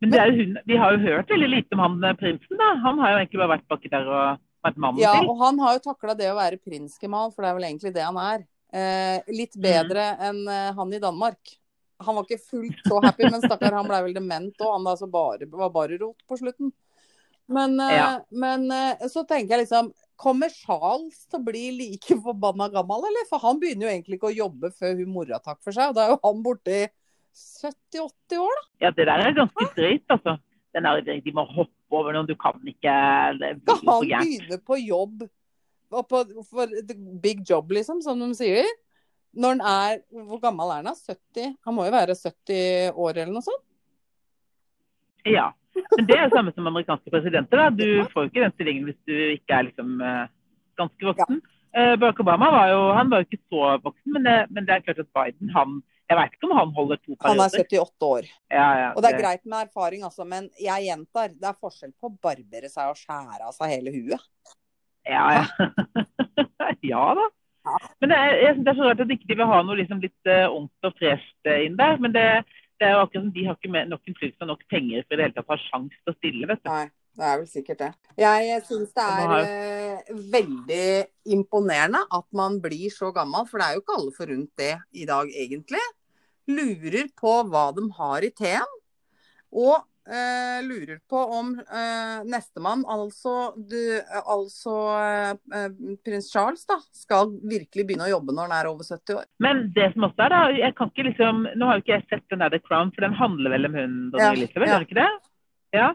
[0.00, 2.58] Men det er jo hun, vi har jo hørt veldig lite om han eh, prinsen,
[2.60, 2.68] da.
[2.84, 5.28] Han har jo egentlig bare vært baki der og vært mannen Ja, til.
[5.32, 8.04] og han har jo takla det å være prinsgemal, for det er vel egentlig det
[8.06, 8.44] han er.
[8.68, 11.56] Eh, litt bedre enn eh, han i Danmark.
[12.06, 14.74] Han var ikke fullt så happy, men stakkar, han ble vel dement òg.
[14.76, 16.70] Han altså bare, var bare rot på slutten.
[17.50, 18.20] Men, eh, Ja.
[18.30, 18.68] men
[19.08, 23.26] så tenker jeg liksom Kommer Charles til å bli like forbanna gammel, eller?
[23.30, 25.90] For han begynner jo egentlig ikke å jobbe før hun mora takker for seg.
[25.90, 26.88] Og da er jo han borte i
[27.34, 28.66] 70-80 år, da.
[28.86, 30.38] Ja, det der er ganske drøyt, altså.
[30.76, 32.94] Den er, de må hoppe over noen, du kan ikke
[33.40, 35.24] det Skal han begynne på jobb
[35.88, 38.68] og på, for the big job, liksom, som de sier?
[39.32, 40.90] Når han er Hvor gammel er han?
[40.90, 41.14] da?
[41.14, 41.54] 70?
[41.64, 43.64] Han må jo være 70 år eller noe sånt?
[45.28, 45.50] Ja.
[45.96, 47.60] Men det er jo samme som amerikanske presidenter.
[47.60, 47.68] da.
[47.70, 50.24] Du får jo ikke den stillingen hvis du ikke er liksom eh,
[50.80, 51.40] ganske voksen.
[51.44, 51.54] Ja.
[52.00, 54.84] Barack Obama var jo, han var jo ikke så voksen, men det, men det er
[54.86, 55.76] klart at Biden han,
[56.08, 57.28] Jeg vet ikke om han holder to perioder.
[57.28, 58.28] Han er 78 år.
[58.48, 61.92] Ja, ja, Og det er greit med erfaring, altså, men jeg gjentar, det er forskjell
[62.00, 64.54] på å barbere seg og skjære av seg hele huet.
[65.08, 65.68] Ja, ja.
[66.92, 67.26] ja da.
[68.00, 69.76] Men det er, jeg synes det er så rart at ikke de vil ha noe
[69.76, 71.98] liksom litt uh, ungt og fresht eh, inn der.
[72.00, 72.24] Men det,
[72.80, 75.18] det er jo akkurat som de har ikke nok innflytelse og nok penger for i
[75.18, 76.70] det hele tatt å ha sjanse til å stille, vet du.
[76.72, 76.86] Nei,
[77.18, 77.90] det er vel sikkert det.
[78.22, 80.88] Jeg syns det er eh, veldig
[81.36, 85.08] imponerende at man blir så gammel, for det er jo ikke alle forunt det i
[85.08, 85.84] dag, egentlig.
[86.48, 88.74] Lurer på hva de har i teen,
[89.52, 89.76] og
[90.08, 93.76] eh, lurer på om eh, nestemann, altså, du,
[94.22, 95.68] altså eh, eh,
[96.04, 99.28] prins Charles, da, skal virkelig begynne å jobbe når han er over 70 år.
[99.44, 102.06] Men det som også er da, jeg kan ikke liksom, Nå har jo ikke jeg
[102.08, 104.72] sett den der The Crown, for den handler vel om hun og Ja, Elisabeth, ja.
[104.72, 105.10] gjør den ikke det?
[105.76, 105.88] Ja.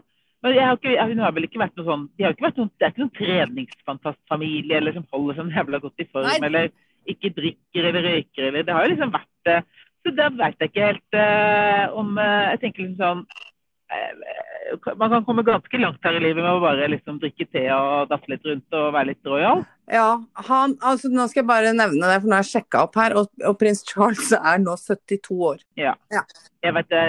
[0.44, 2.58] Men jeg har ikke, hun har vel ikke vært noe sånn, de har ikke vært
[2.60, 6.40] noen, Det er ikke noen treningsfantastfamilie eller som holder sånn jævla godt i form, Nei.
[6.50, 6.68] eller
[7.08, 8.48] ikke drikker eller røyker.
[8.48, 9.64] eller Det har jo liksom vært eh,
[10.04, 15.12] Så da vet jeg ikke helt uh, om uh, Jeg tenker liksom sånn uh, Man
[15.12, 18.28] kan komme ganske langt her i livet med å bare liksom drikke te og dasse
[18.32, 19.62] litt rundt og være litt royal.
[19.92, 20.08] Ja,
[20.48, 23.16] han, altså Nå skal jeg bare nevne det, for nå har jeg sjekka opp her,
[23.20, 25.64] og, og prins Charles er nå 72 år.
[25.80, 25.94] Ja,
[26.64, 27.04] Jeg vet det,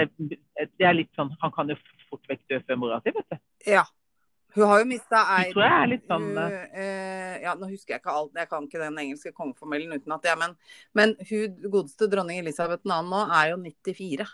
[0.76, 3.40] det er litt sånn Han kan jo fort vekk dø før mora si, vet du.
[3.66, 3.86] Ja.
[4.56, 7.96] Hun har jo mista ei tror jeg er litt sånn Hun, eh, ja, nå husker
[7.96, 10.56] jeg ikke alt, jeg kan ikke den engelske kongefamilien utenat, jeg, men,
[10.96, 13.00] men hun godeste dronning Elisabeth 2.
[13.10, 14.26] nå er jo 94.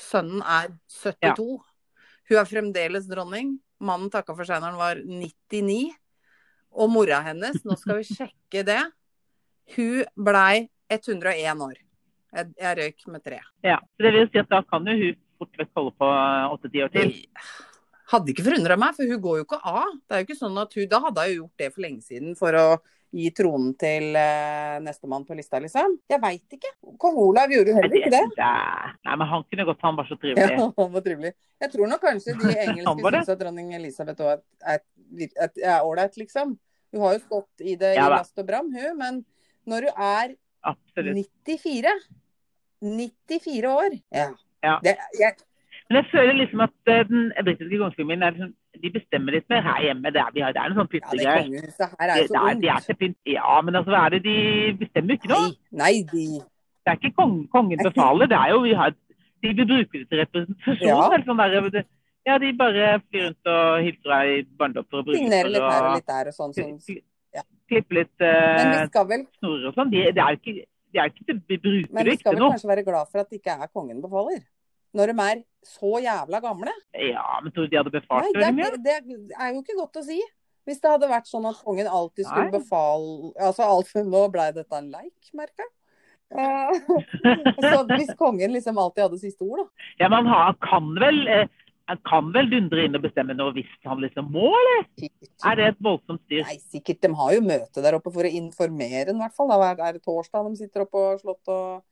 [0.00, 1.60] Sønnen er 72.
[2.30, 3.54] Hun er fremdeles dronning.
[3.84, 5.92] Mannen takka for seg når han var 99.
[6.74, 8.80] Og mora hennes, nå skal vi sjekke det,
[9.76, 11.76] hun blei 101 år.
[12.34, 13.38] Jeg, jeg røyk med tre.
[13.62, 16.10] Ja, så det vil si at da kan jo hun fort vekk holde på
[16.56, 17.14] åtte-ti år til.
[18.14, 19.94] Hadde ikke forundra meg, for hun går jo ikke av.
[20.04, 22.36] Det er jo ikke sånn at hun, Da hadde hun gjort det for lenge siden
[22.38, 22.66] for å
[23.14, 25.92] gi tronen til eh, nestemann på lista, liksom.
[26.10, 26.72] Jeg veit ikke.
[26.98, 28.22] Kong Olav gjorde jo heller ikke det.
[28.40, 30.56] Nei, men han kunne godt, han var så Ja, trivelig.
[30.80, 31.32] han var trivelig.
[31.62, 34.82] Jeg tror nok kanskje de engelske syns at dronning Elisabeth òg er
[35.84, 36.56] ålreit, liksom.
[36.94, 38.98] Hun har jo stått i det Ja i last og bram, hun.
[38.98, 39.22] Men
[39.70, 41.30] når hun er Absolutt.
[41.46, 41.94] 94
[42.84, 44.28] 94 år Ja.
[44.64, 44.78] Ja.
[44.82, 45.36] Det, jeg,
[45.94, 48.48] Men jeg føler liksom at eh, den britiske kongefamilien er liksom,
[48.82, 50.10] de bestemmer litt mer her hjemme.
[50.14, 51.44] Det er, de har, det er noen sånne ja, det pyntegreier.
[52.00, 53.18] her er jo så er, de er ungt.
[53.30, 54.38] Ja, men altså, hva er det de
[54.80, 55.52] bestemmer ikke noe?
[55.52, 58.30] Nei, nei, de Det er ikke kong, kongen befaler.
[58.32, 58.96] Det er jo, vi har,
[59.46, 60.88] de vil bruke det til representasjon.
[60.90, 60.96] Ja.
[61.12, 61.86] eller Sånn der,
[62.26, 65.86] ja, de bare flyr rundt og hilser deg i barndopper og bruker signerer litt her
[65.90, 66.56] og litt der og sånn.
[66.58, 66.98] sånn.
[67.38, 67.46] ja.
[67.70, 69.94] klippe litt Men uh, vel, snorer og sånn.
[69.94, 71.94] De, det er jo ikke, de bruker det ikke, til noe.
[72.00, 74.42] men vi skal vel kanskje være glad for at det ikke er kongen befaler.
[74.94, 76.72] Når de er så jævla gamle.
[76.92, 79.78] Ja, men tror du de hadde befalt Nei, det det, er, det er jo ikke
[79.78, 80.18] godt å si.
[80.64, 82.58] Hvis det hadde vært sånn at kongen alltid skulle Nei.
[82.58, 85.72] befale Altså, alt, nå blei dette en leik, merka jeg.
[86.34, 86.72] Eh,
[87.62, 89.84] så hvis kongen liksom alltid hadde siste ord, da.
[90.00, 91.44] Ja, men han kan vel eh,
[91.86, 94.86] han kan vel dundre inn og bestemme noe hvis han liksom må, eller?
[94.98, 95.30] Sikkert.
[95.44, 96.44] Er det et voldsomt styr?
[96.48, 97.02] Nei, sikkert.
[97.04, 99.52] De har jo møte der oppe for å informere, i hvert fall.
[99.52, 99.74] Da.
[99.74, 101.84] Er det torsdag de sitter oppe på Slottet og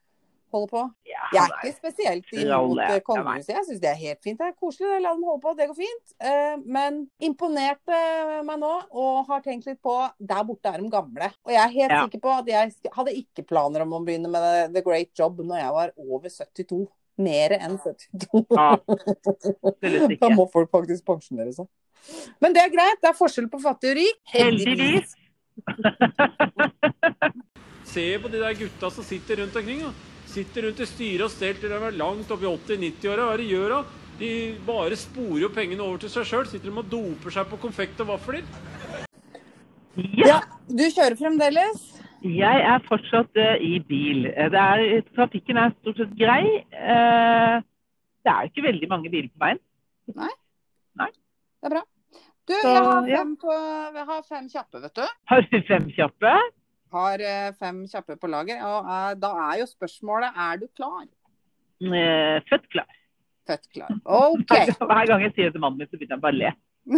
[0.53, 0.83] holder på?
[1.09, 3.53] Ja, Jeg er ikke spesielt imot eh, kongehuset.
[3.55, 4.39] Jeg syns det er helt fint.
[4.39, 5.01] Det er koselig.
[5.03, 5.55] La dem holde på.
[5.59, 6.15] Det går fint.
[6.21, 7.99] Eh, Men imponerte
[8.47, 11.33] meg nå, og har tenkt litt på Der borte er de gamle.
[11.47, 12.03] Og jeg er helt Ja.
[12.07, 15.39] sikker på at jeg hadde ikke planer om å begynne med The- The Great Job
[15.41, 16.87] når jeg var over 72.
[17.19, 18.47] Mer enn 72.
[18.57, 18.77] Ja,
[20.23, 21.67] Da må folk faktisk pensjonere seg.
[22.41, 22.99] Men det er greit.
[23.03, 24.17] Det er forskjell på fattig og rik.
[24.33, 25.13] Heldigvis.
[27.85, 29.83] Se på de der gutta som sitter rundt omkring.
[29.85, 29.93] Da.
[30.33, 33.27] Sitter rundt i styret og stelt de er langt opp i 80-90-åra.
[33.29, 33.81] Hva er det de gjør da?
[34.23, 34.31] De
[34.67, 36.47] bare sporer jo pengene over til seg sjøl.
[36.49, 38.47] Sitter de og doper seg på konfekt og vafler?
[40.17, 41.89] Ja, Ja, du kjører fremdeles?
[42.23, 44.29] jeg er fortsatt uh, i bil.
[44.31, 46.45] Eh, Det er, trafikken er stort sett grei.
[46.71, 47.59] Uh,
[48.23, 49.59] det er ikke veldig mange biler på veien.
[50.15, 50.31] Nei.
[51.03, 51.09] Nei.
[51.11, 51.83] Det er bra.
[52.47, 53.19] Du, Så, jeg har ja.
[53.21, 53.57] fem, på,
[53.99, 55.05] jeg har fem kjappe, vet du.
[55.33, 56.33] Har du fem kjappe?
[56.93, 58.61] Har eh, fem kjappe på lager.
[58.69, 61.07] Og eh, da er jo spørsmålet er du klar?
[61.83, 62.99] Eh, født klar.
[63.49, 63.95] Født klar.
[64.05, 64.53] OK.
[64.79, 66.53] Hver gang jeg sier det til mannen min, så begynner han bare å le.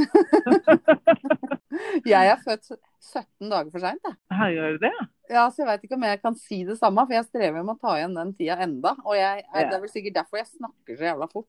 [2.05, 2.69] Jeg er født
[3.05, 4.17] 17 dager for seint, jeg.
[4.33, 4.93] Her gjør du det?
[5.33, 5.43] ja?
[5.53, 7.81] Så jeg veit ikke om jeg kan si det samme, for jeg strever med å
[7.83, 8.95] ta igjen den tida enda.
[9.05, 11.49] Og jeg, det er vel sikkert derfor jeg snakker så jævla fort.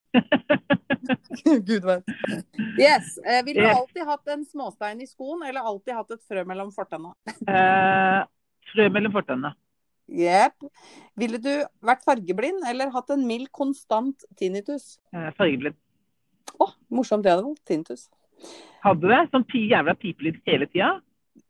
[1.69, 2.15] Gud vet.
[2.81, 3.13] Yes.
[3.23, 6.73] Eh, Ville du alltid hatt en småstein i skoen, eller alltid hatt et frø mellom
[6.75, 7.13] fortenna?
[7.55, 8.21] Eh,
[8.73, 9.53] frø mellom fortennene.
[10.11, 10.65] Jepp.
[11.17, 11.49] Ville du
[11.85, 14.97] vært fargeblind, eller hatt en mild, konstant tinnitus?
[15.15, 15.77] Eh, fargeblind.
[16.61, 17.63] Å, morsomt det hadde vært.
[17.69, 18.03] Tinnitus.
[18.85, 19.21] Hadde det?
[19.33, 20.95] Sånn jævla pipelyd hele tida?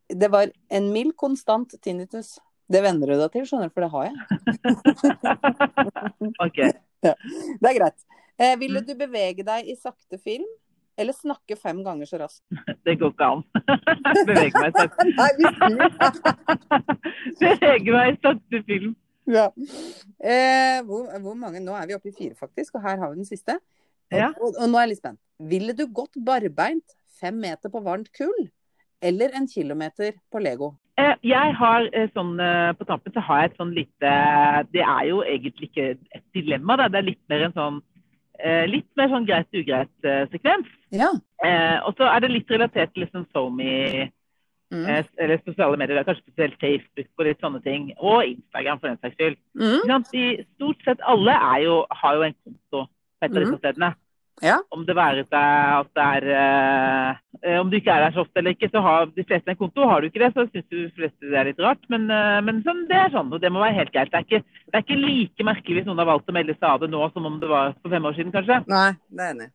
[0.08, 2.36] Det var en mild, konstant tinnitus.
[2.72, 4.16] Det venner du deg til, skjønner du, for det har jeg.
[6.46, 6.60] OK.
[7.06, 8.00] Det er greit.
[8.42, 10.48] Eh, ville du bevege deg i sakte film,
[10.98, 12.44] eller snakke fem ganger så raskt?
[12.88, 13.44] Det går ikke an.
[14.30, 15.06] Bevege meg i sakte.
[15.12, 15.80] film
[17.42, 18.96] Bevege meg i sakte film.
[19.26, 19.48] Ja.
[20.22, 21.62] Eh, hvor, hvor mange?
[21.64, 23.60] Nå er vi oppe i fire, faktisk, og her har vi den siste.
[24.14, 24.30] Ja.
[24.40, 25.20] og, og nå er jeg litt spent.
[25.40, 28.50] Ville du gått barbeint fem meter på varmt kull,
[29.02, 30.74] eller en kilometer på Lego?
[30.98, 34.12] Eh, Jeg har eh, sånn eh, På tampen så har jeg et sånn lite
[34.72, 36.88] Det er jo egentlig ikke et dilemma, da.
[36.88, 37.82] Det er litt mer en sånn
[38.68, 40.68] Litt mer sånn greit ugreit-sekvens.
[40.92, 41.08] Ja.
[41.40, 44.10] Eh, og så er det litt relatert til liksom SoMe,
[44.74, 44.86] Mm.
[44.90, 47.92] eh, eller sosiale medier, kanskje spesielt Facebook og litt sånne ting.
[48.02, 49.38] Og Instagram, for den saks skyld.
[49.56, 50.04] Mm.
[50.12, 50.24] De,
[50.56, 52.82] stort sett alle jo, har jo en konto
[53.22, 53.60] et av disse Mhm.
[53.62, 53.94] stedene.
[54.44, 54.58] Ja.
[54.70, 58.26] Om det være seg at det er eh, eh, Om du ikke er der så
[58.26, 59.88] ofte eller ikke, så har de fleste en konto.
[59.88, 61.80] Har du ikke det, så syns de fleste det er litt rart.
[61.88, 64.12] Men, eh, men sånn, det er sånn, og det må være helt greit.
[64.12, 66.68] Det er, ikke, det er ikke like merkelig hvis noen har valgt å melde seg
[66.68, 68.60] av det nå som om det var for fem år siden, kanskje.
[68.68, 69.50] Nei, det er enig.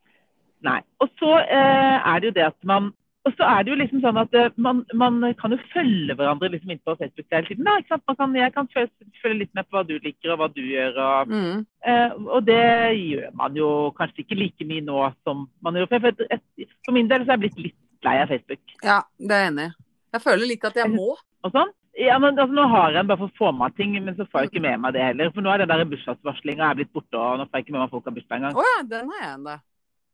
[0.63, 0.81] Nei.
[1.01, 2.93] Og så eh, er det jo det at man
[3.29, 6.49] og så er det jo liksom sånn at eh, man, man kan jo følge hverandre
[6.55, 7.67] liksom inn på Facebook hele tiden.
[7.69, 8.05] Da, ikke sant?
[8.09, 10.97] Man kan, jeg kan følge, litt med på hva du liker og hva du gjør.
[11.05, 11.67] Og, Mm.
[11.85, 12.63] eh, og det
[12.97, 16.15] gjør man jo kanskje ikke like mye nå som man gjorde før.
[16.17, 17.79] For, for min del så er jeg blitt litt
[18.09, 19.75] lei av Facebook Ja, det er jeg enig i.
[20.17, 21.13] Jeg føler litt at jeg må.
[21.45, 21.71] og sånn.
[22.01, 24.15] Ja, men altså, Nå har jeg den bare for å få med meg ting, men
[24.17, 25.31] så får jeg ikke med meg det heller.
[25.35, 28.05] For nå er den bursdagsvarslinga blitt borte, og nå får jeg ikke med meg folk
[28.09, 28.57] har bursdag engang.
[28.57, 29.57] Oh, ja, den har jeg ennå.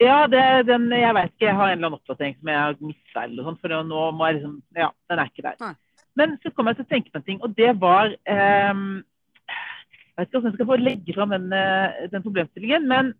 [0.02, 1.46] Ja, det, den, jeg vet ikke.
[1.48, 3.60] Jeg har en eller annen oppdatering som jeg har mista eller noe sånt.
[3.62, 5.58] For nå må jeg liksom Ja, den er ikke der.
[5.62, 5.74] Nei.
[6.16, 9.02] Men så kom jeg til å tenke på en ting, og det var ehm,
[9.48, 13.12] Jeg vet ikke hvordan jeg skal få legge fram den, eh, den problemstillingen, men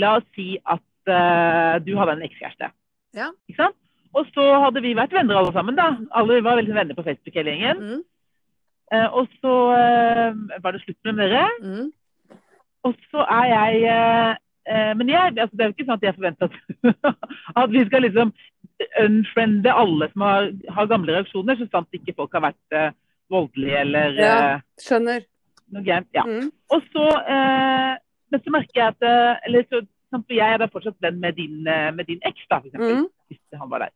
[0.00, 2.70] la oss si at eh, du hadde en ekskjæreste.
[3.16, 3.28] Ja.
[3.48, 3.76] Ikke sant?
[4.16, 5.90] Og så hadde vi vært venner alle sammen, da.
[6.16, 7.80] Alle var veldig venner på Facebook hele gjengen.
[7.80, 8.00] Mm.
[8.92, 11.44] Eh, og så eh, var det slutt med dere.
[11.60, 11.92] Mm.
[12.88, 16.04] Og så er jeg eh, eh, Men jeg, altså, det er jo ikke sånn at
[16.06, 17.16] jeg forventer at,
[17.64, 18.32] at vi skal liksom
[19.02, 22.90] unfriende alle som har, har gamle reaksjoner, så sant ikke folk har vært uh,
[23.32, 24.34] voldelige eller Ja.
[24.54, 25.24] eh, Skjønner.
[26.14, 26.24] Ja.
[26.26, 26.50] Mm.
[26.74, 27.94] Og så uh,
[28.32, 29.80] Men så merker jeg at eh, eller så,
[30.12, 33.06] for Jeg er da fortsatt venn med din, eh, med din eks, da, eksempel, Mm.
[33.28, 33.92] hvis han var der.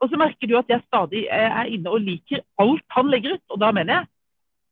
[0.00, 3.34] Og så merker du at jeg stadig eh, er inne og liker alt han legger
[3.36, 3.44] ut.
[3.50, 4.06] Og da mener jeg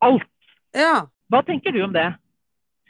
[0.02, 0.26] alt.
[0.74, 1.06] Ja.
[1.30, 2.08] Hva tenker du om det?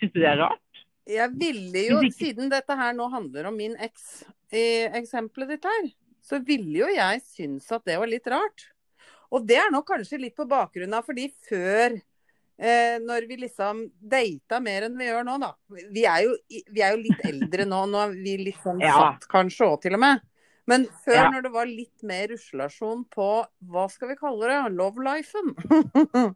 [0.01, 0.61] Syns du det er rart?
[1.07, 4.65] Jeg ville jo, siden dette her nå handler om min eks i
[4.99, 5.87] eksempelet ditt her,
[6.27, 8.67] så ville jo jeg synes at det var litt rart.
[9.31, 13.85] Og det er nok kanskje litt på bakgrunn av fordi før eh, når vi liksom
[13.99, 15.53] data mer enn vi gjør nå, da.
[15.95, 17.83] Vi er jo, vi er jo litt eldre nå.
[17.91, 18.95] Nå er vi litt sånn Ja.
[18.97, 20.23] satt kanskje òg, til og med.
[20.67, 21.31] Men før, Ja.
[21.31, 23.27] når det var litt mer ruslasjon på
[23.71, 25.53] hva skal vi kalle det, love-lifen,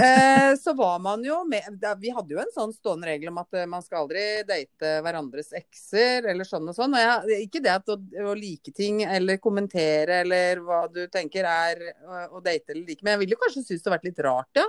[0.00, 3.60] eh, så var man jo med Vi hadde jo en sånn stående regel om at
[3.60, 6.96] eh, man skal aldri date hverandres ekser eller sånn og sånn.
[6.96, 7.98] Og jeg, ikke det at å,
[8.30, 13.04] å like ting eller kommentere eller hva du tenker er å, å date eller like,
[13.04, 14.66] men jeg ville kanskje synes det vært litt rart, ja.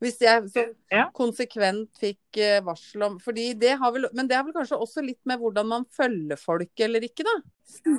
[0.00, 1.08] Hvis jeg så Ja.
[1.12, 5.02] konsekvent fikk eh, varsel om fordi det har vel, Men det har vel kanskje også
[5.04, 7.34] litt med hvordan man følger folk eller ikke, da?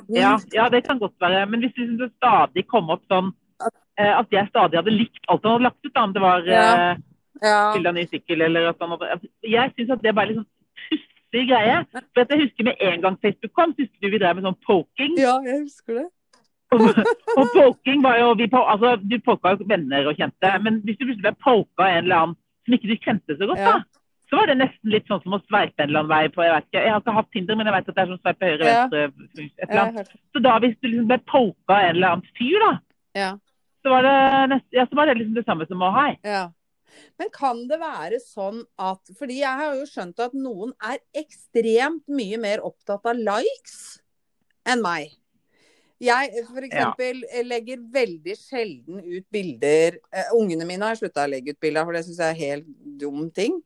[0.08, 1.46] Ja, ja, det kan godt være.
[1.50, 3.32] Men hvis liksom det stadig kom opp sånn
[3.98, 6.42] eh, at jeg stadig hadde likt alt han hadde lagt ut, da, om det var
[6.46, 6.92] Ja.
[6.92, 6.96] eh,
[7.42, 7.72] Ja.
[7.76, 10.46] av ny sykkel eller at han hadde Jeg syns at det bare er litt sånn
[10.88, 11.86] pussig greie.
[12.14, 14.56] For jeg husker med en gang Facebook kom, så husker du vi drev med sånn
[14.66, 15.16] poking.
[15.18, 16.08] ja, jeg husker det.
[16.70, 16.84] Og,
[17.34, 21.06] og poking var jo vi altså, Du polka jo venner og kjente, men hvis du
[21.08, 24.50] plutselig ble polka en eller annen som ikke du kjente så godt, da, så var
[24.50, 26.82] det nesten litt sånn som å sveipe en eller annen vei på Jeg vet ikke,
[26.84, 29.02] jeg har ikke hatt Tinder, men jeg vet at det er sånn sveipe høyre, venstre
[29.08, 30.12] et eller annet.
[30.30, 32.72] Så da hvis du liksom ble polka en eller annen fyr, da,
[33.18, 33.30] Ja.
[33.82, 34.16] så var det,
[34.54, 36.12] nest, ja, så var det liksom det samme som å hei.
[36.22, 36.44] Ja.
[37.18, 42.02] Men kan det være sånn at Fordi jeg har jo skjønt at noen er ekstremt
[42.10, 44.00] mye mer opptatt av likes
[44.68, 45.14] enn meg.
[46.00, 51.52] Jeg for eksempel legger veldig sjelden ut bilder uh, Ungene mine har slutta å legge
[51.52, 52.70] ut bilder, for det syns jeg er helt
[53.02, 53.58] dum ting.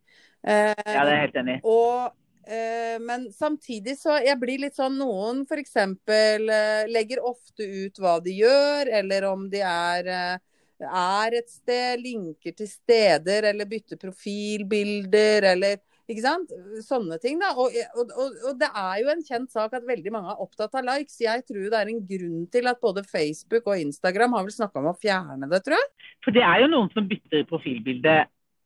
[0.42, 2.10] Uh, Ja, det er helt enig og,
[2.50, 5.78] uh, men samtidig så jeg blir litt sånn Noen f.eks.
[6.10, 12.02] Uh, legger ofte ut hva de gjør, eller om de er, eh, er et sted,
[12.02, 15.78] linker til steder, eller bytter profilbilder, eller
[16.10, 16.52] ikke sant?
[16.84, 17.52] Sånne ting, da.
[17.56, 20.74] Og, og, og, og det er jo en kjent sak at veldig mange er opptatt
[20.78, 21.16] av likes.
[21.22, 24.82] Jeg tror det er en grunn til at både Facebook og Instagram har vel snakka
[24.82, 25.90] om å fjerne det, tror jeg.
[26.26, 28.16] For det er jo noen som bytter profilbilde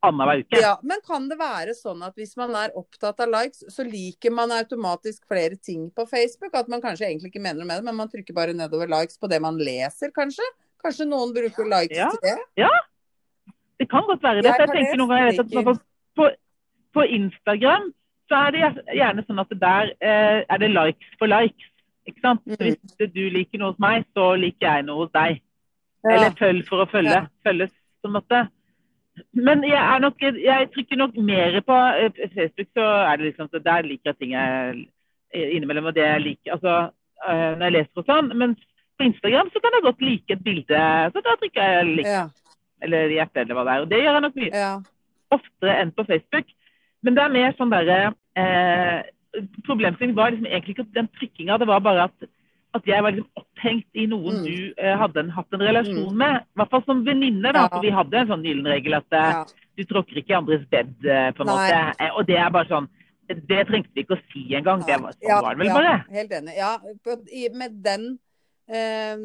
[0.06, 0.60] annenhver uke.
[0.62, 4.30] Ja, Men kan det være sånn at hvis man er opptatt av likes, så liker
[4.34, 6.54] man automatisk flere ting på Facebook?
[6.54, 9.18] At man kanskje egentlig ikke mener noe med det, men man trykker bare nedover likes
[9.18, 10.46] på det man leser, kanskje?
[10.82, 12.10] Kanskje noen bruker likes Ja.
[12.14, 12.36] til det?
[12.62, 12.70] Ja,
[13.78, 14.50] Det kan godt være det.
[14.50, 15.74] Jeg Jeg tenker noen ganger jeg vet at på,
[16.18, 16.30] på,
[16.94, 17.90] på Instagram
[18.28, 18.62] så er det
[18.96, 21.70] gjerne sånn at det der eh, er det likes for likes.
[22.08, 22.44] Ikke sant?
[22.44, 22.56] Så.
[22.60, 25.40] Hvis du liker noe hos meg, så liker jeg noe hos deg.
[26.04, 26.14] Ja.
[26.14, 27.16] Eller følg for å følge.
[27.16, 27.26] Ja.
[27.44, 27.72] Følges,
[28.02, 28.44] på en måte.
[29.34, 33.50] Men jeg, er nok, jeg trykker nok mer på eh, Facebook, så er det liksom
[33.52, 34.84] så der liker jeg ting jeg
[35.34, 35.90] eh, innimellom.
[35.90, 36.74] Og det jeg liker, altså
[37.24, 38.30] eh, når jeg leser og sånn.
[38.40, 38.54] Men
[38.98, 42.12] på Instagram så kan jeg godt like et bilde, så da trykker jeg lik.
[42.12, 42.28] Ja.
[42.84, 43.84] Eller hjerte, eller hva det er.
[43.84, 44.72] Og det gjør jeg nok mye ja.
[45.34, 46.54] oftere enn på Facebook.
[47.02, 47.98] Men det er mer sånn derre
[48.36, 49.02] eh,
[49.66, 52.28] Problemstillingen var liksom egentlig ikke den trykkinga, det var bare at,
[52.74, 54.44] at jeg var liksom opphengt i noen Mm.
[54.48, 56.40] du eh, hadde en, hatt en relasjon med.
[56.42, 57.52] I hvert fall som venninne.
[57.52, 57.68] da, Ja.
[57.68, 59.44] for Vi hadde en sånn gyllen regel at eh, ja.
[59.76, 61.54] du tråkker ikke i andres bed, eh, på en Nei.
[61.54, 61.94] måte.
[62.00, 62.88] Eh, og det er bare sånn
[63.28, 64.80] Det trengte vi ikke å si engang.
[64.88, 66.04] Det var, sånn Ja, var det vel ja, bare.
[66.10, 66.54] Helt enig.
[66.56, 66.78] Ja,
[67.52, 68.18] med den
[68.68, 69.16] eh,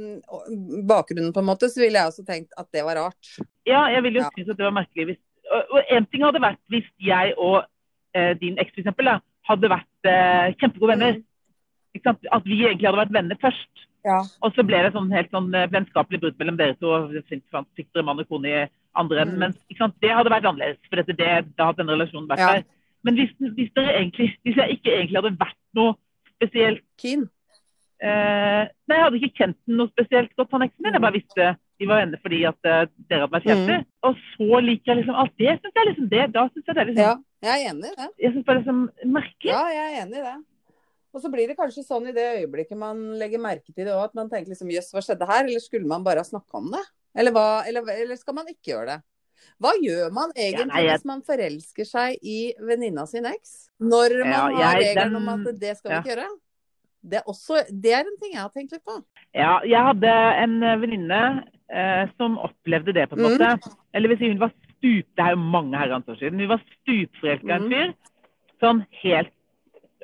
[0.83, 3.39] bakgrunnen, på en måte, så ville jeg også tenkt at det var rart.
[3.65, 4.29] Ja, jeg ville jo Ja.
[4.35, 5.21] synes at det var merkelig hvis
[5.53, 7.63] Og, og en ting hadde vært hvis jeg og
[8.17, 9.11] eh, din eks eksempel,
[9.49, 11.17] hadde vært eh, kjempegode venner.
[11.19, 11.25] Mm.
[11.97, 12.29] Ikke sant?
[12.33, 13.83] At vi egentlig hadde vært venner først.
[14.03, 14.19] Ja.
[14.43, 16.91] Og så ble det sånn helt sånn eh, vennskapelig brudd mellom dere to.
[16.91, 18.63] og Fikk dere mann og kone i
[18.99, 19.37] andre enden.
[19.39, 19.59] Mm.
[19.79, 20.81] Men det hadde vært annerledes.
[20.89, 22.53] For dette, det, da hadde denne relasjonen vært Ja.
[22.57, 22.65] der.
[23.03, 25.95] Men hvis, hvis, egentlig, hvis jeg ikke egentlig hadde vært noe
[26.37, 27.25] spesielt Keen.
[27.99, 30.93] eh, Nei, jeg hadde ikke kjent den noe spesielt godt, han eksen min.
[30.95, 33.79] Jeg bare visste de var venner fordi at uh, dere hadde vært kjærester.
[33.81, 33.91] Mm.
[34.07, 35.53] Og så liker jeg liksom alt det.
[35.59, 36.23] Synes jeg liksom det.
[36.35, 38.09] Da syns jeg det er liksom Ja, jeg er enig i det.
[38.23, 38.81] Jeg bare det er liksom
[39.19, 39.51] merkelig.
[39.53, 40.35] Ja, jeg er enig i det.
[41.13, 44.07] Og så blir det kanskje sånn i det øyeblikket man legger merke til det òg,
[44.07, 45.43] at man tenker liksom jøss, hva skjedde her?
[45.45, 46.81] Eller skulle man bare ha snakka om det?
[47.13, 49.01] Eller, hva, eller, eller skal man ikke gjøre det?
[49.61, 53.69] Hva gjør man egentlig nei, jeg- hvis man forelsker seg i venninna sin eks?
[53.79, 56.01] Når man Ja, har regelen den- om at det skal vi ja.
[56.01, 56.29] ikke gjøre?
[57.03, 59.03] Det er, også, det er en ting jeg har tenkt litt på.
[59.35, 60.07] Ja, jeg hadde
[60.39, 63.31] en venninne eh, som opplevde det, på en Mm.
[63.31, 63.73] måte.
[63.93, 65.05] Eller vil si, hun var stup...
[65.15, 66.39] Det er jo mange herrens år siden.
[66.39, 67.71] Hun var stupforelska i en Mm.
[67.71, 67.93] fyr.
[68.61, 69.31] Sånn helt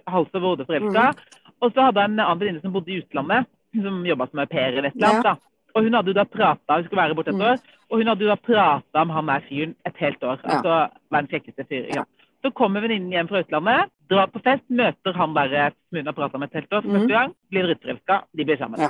[0.07, 1.13] hals over hode forelska.
[1.61, 4.45] Og så hadde hun en annen venninne som bodde i utlandet, som jobba som au
[4.45, 5.25] pair i et eller annet.
[5.25, 5.35] Ja.
[5.75, 7.41] Og hun hadde jo da prata, hun skulle være borte et Mm.
[7.51, 7.57] år,
[7.91, 10.39] og hun hadde jo da prata om han der fyren et helt år.
[10.43, 10.49] Ja.
[10.49, 11.85] Altså verdens kjekkeste fyr.
[11.95, 12.03] Ja.
[12.41, 16.13] Så kommer venninnen hjem fra utlandet, drar på fest, møter han der som hun har
[16.13, 16.95] prata med et helt år for Mm.
[16.99, 18.79] første gang, blir dritforelska, de blir sammen.
[18.79, 18.89] Ja.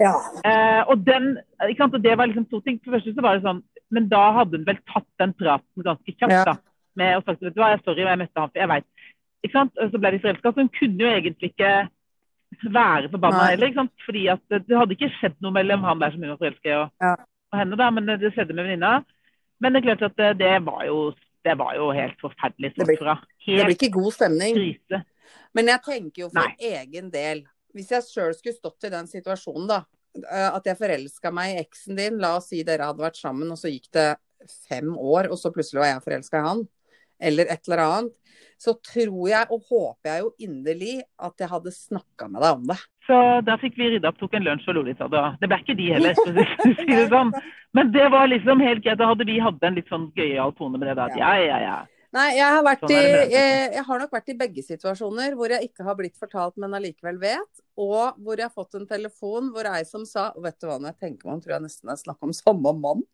[0.00, 0.14] Ja.
[0.44, 1.36] Eh, og den,
[1.68, 2.78] ikke sant, og det var liksom to ting.
[2.82, 5.84] For det første så var det sånn, men da hadde hun vel tatt den praten
[5.84, 6.32] ganske kjapt.
[6.32, 6.44] Ja.
[6.48, 6.56] da,
[6.96, 8.86] med å sagt, vet du hva, jeg, sorry, jeg møtte han, for jeg vet.
[9.42, 10.52] Ikke sant, og Så ble de forelska.
[10.52, 11.72] Så hun kunne jo egentlig ikke
[12.72, 13.66] være forbanna heller.
[13.70, 16.40] ikke sant, fordi at det, hadde ikke skjedd noe mellom han der som hun var
[16.42, 17.14] forelska i og, Ja.
[17.52, 19.04] og henne, da, men det, skjedde med venninna.
[19.60, 20.98] Men det er klart at det, var, jo,
[21.44, 23.24] det var jo helt forferdelig Det blir-.
[23.46, 24.54] Det blir ikke god stemning.
[24.54, 25.04] krise.
[25.54, 26.56] Men jeg tenker jo for Nei.
[26.80, 27.44] egen del
[27.76, 29.80] Hvis jeg sjøl skulle stått i den situasjonen, da.
[30.22, 32.18] eh, At jeg forelska meg i eksen din.
[32.22, 34.10] La oss si dere hadde vært sammen, og så gikk det
[34.68, 36.64] fem år, og så plutselig var jeg forelska i han.
[37.22, 38.12] Eller et eller annet.
[38.58, 42.66] Så tror jeg, og håper jeg jo inderlig, at jeg hadde snakka med deg om
[42.70, 42.76] det.
[43.06, 45.22] Så da fikk vi rydda opp, tok en lunsj og lo litt av det.
[45.42, 47.32] Det ble ikke de heller, for å si det sånn.
[47.78, 48.98] Men det var liksom helt greit.
[49.00, 50.98] Da hadde vi hatt en litt sånn gøyal tone med det.
[51.08, 51.76] at Ja, ja, ja.
[52.12, 53.32] Nei, jeg har, vært Sånn i, er det det.
[53.32, 56.76] jeg, jeg har nok vært i begge situasjoner hvor jeg ikke har blitt fortalt, men
[56.76, 57.62] allikevel vet.
[57.80, 60.92] Og hvor jeg har fått en telefon hvor ei som sa Vet du hva, når
[60.92, 63.04] jeg tenker meg om, tror jeg nesten jeg snakker om samme mann.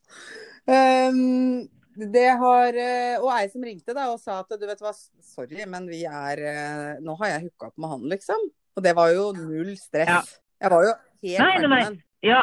[0.66, 4.92] Um, det har eh, Og ei som ringte da og sa at du vet hva,
[5.24, 8.48] sorry, men vi er eh, Nå har jeg hooka opp med han, liksom.
[8.78, 10.10] Og det var jo null stress.
[10.10, 10.22] Ja.
[10.62, 12.02] Jeg var jo helt Nei, nei, nei.
[12.26, 12.42] Ja,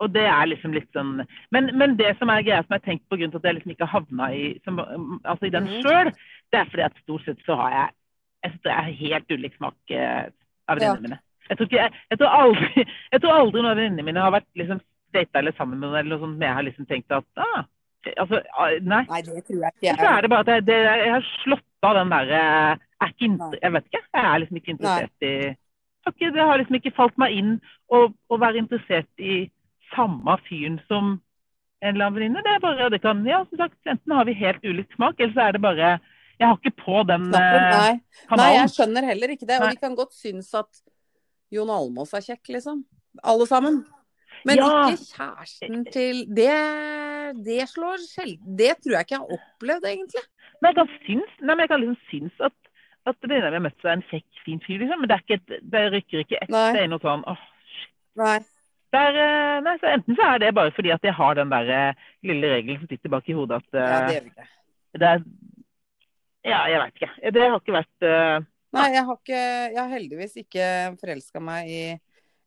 [0.00, 1.20] og det er liksom litt sånn
[1.52, 3.56] Men, men det som er greia som jeg har tenkt på grunn til at jeg
[3.58, 4.78] liksom ikke havna i, som,
[5.24, 5.82] altså i den Mhm.
[5.84, 6.12] sjøl,
[6.52, 7.88] det er fordi at stort sett så har jeg
[8.42, 10.30] Jeg synes det er helt ulik smak av
[10.70, 10.94] av Ja.
[10.94, 11.18] mine.
[11.50, 14.30] Jeg tror, ikke, jeg, jeg, tror aldri, jeg tror aldri noen av venninnene mine har
[14.32, 14.80] vært liksom
[15.12, 17.64] data eller sammen med noen eller noe sånt, men jeg har liksom tenkt at ah,
[18.16, 19.02] altså, ah, Nei.
[19.10, 21.66] Nei, det tror jeg ikke Så er det bare at jeg, det, jeg har slått
[21.82, 22.78] av den derre er
[23.10, 23.58] Nei.
[23.62, 24.02] Jeg vet ikke.
[24.14, 25.34] Jeg er liksom ikke interessert i
[26.08, 27.60] ikke, Det har liksom ikke falt meg inn
[27.92, 29.50] å, å være interessert i
[29.94, 31.18] samme fyren som
[31.80, 32.42] en eller annen venninne.
[32.44, 35.34] Det er bare det kan Ja, som sagt, enten har vi helt ulik smak, eller
[35.36, 36.00] så er det bare
[36.40, 37.40] Jeg har ikke på den Nei.
[37.40, 38.36] eh, Nei.
[38.36, 39.58] Nei, jeg skjønner heller ikke det.
[39.60, 39.74] Og Nei.
[39.74, 40.82] vi kan godt synes at
[41.52, 42.84] Jon Almaas er kjekk, liksom.
[43.22, 43.82] Alle sammen.
[44.46, 44.88] Men Ja.
[44.88, 46.54] ikke kjæresten til Det,
[47.44, 50.24] det slår sjelden Det tror jeg ikke jeg har opplevd, egentlig.
[50.62, 52.56] Men jeg kan synes, nei, men jeg kan liksom synes at
[53.08, 55.00] at venninna vi har møtt seg en kjekk, fin fyr, liksom.
[55.00, 56.66] Men det, er ikke, det rykker ikke ett Nei.
[56.76, 57.46] Det er noe sånn åh, oh,
[58.20, 58.44] Det er,
[58.98, 62.08] eh, nei, så Enten så er det bare fordi at jeg har den der eh,
[62.26, 64.50] lille regelen som sitter bak i hodet at Ja, eh, det er
[65.00, 65.24] det er
[66.50, 67.10] Ja, jeg veit ikke.
[67.36, 69.40] Det har ikke vært uh, Nei, jeg har, ikke,
[69.74, 70.66] jeg har heldigvis ikke
[71.00, 71.82] forelska meg i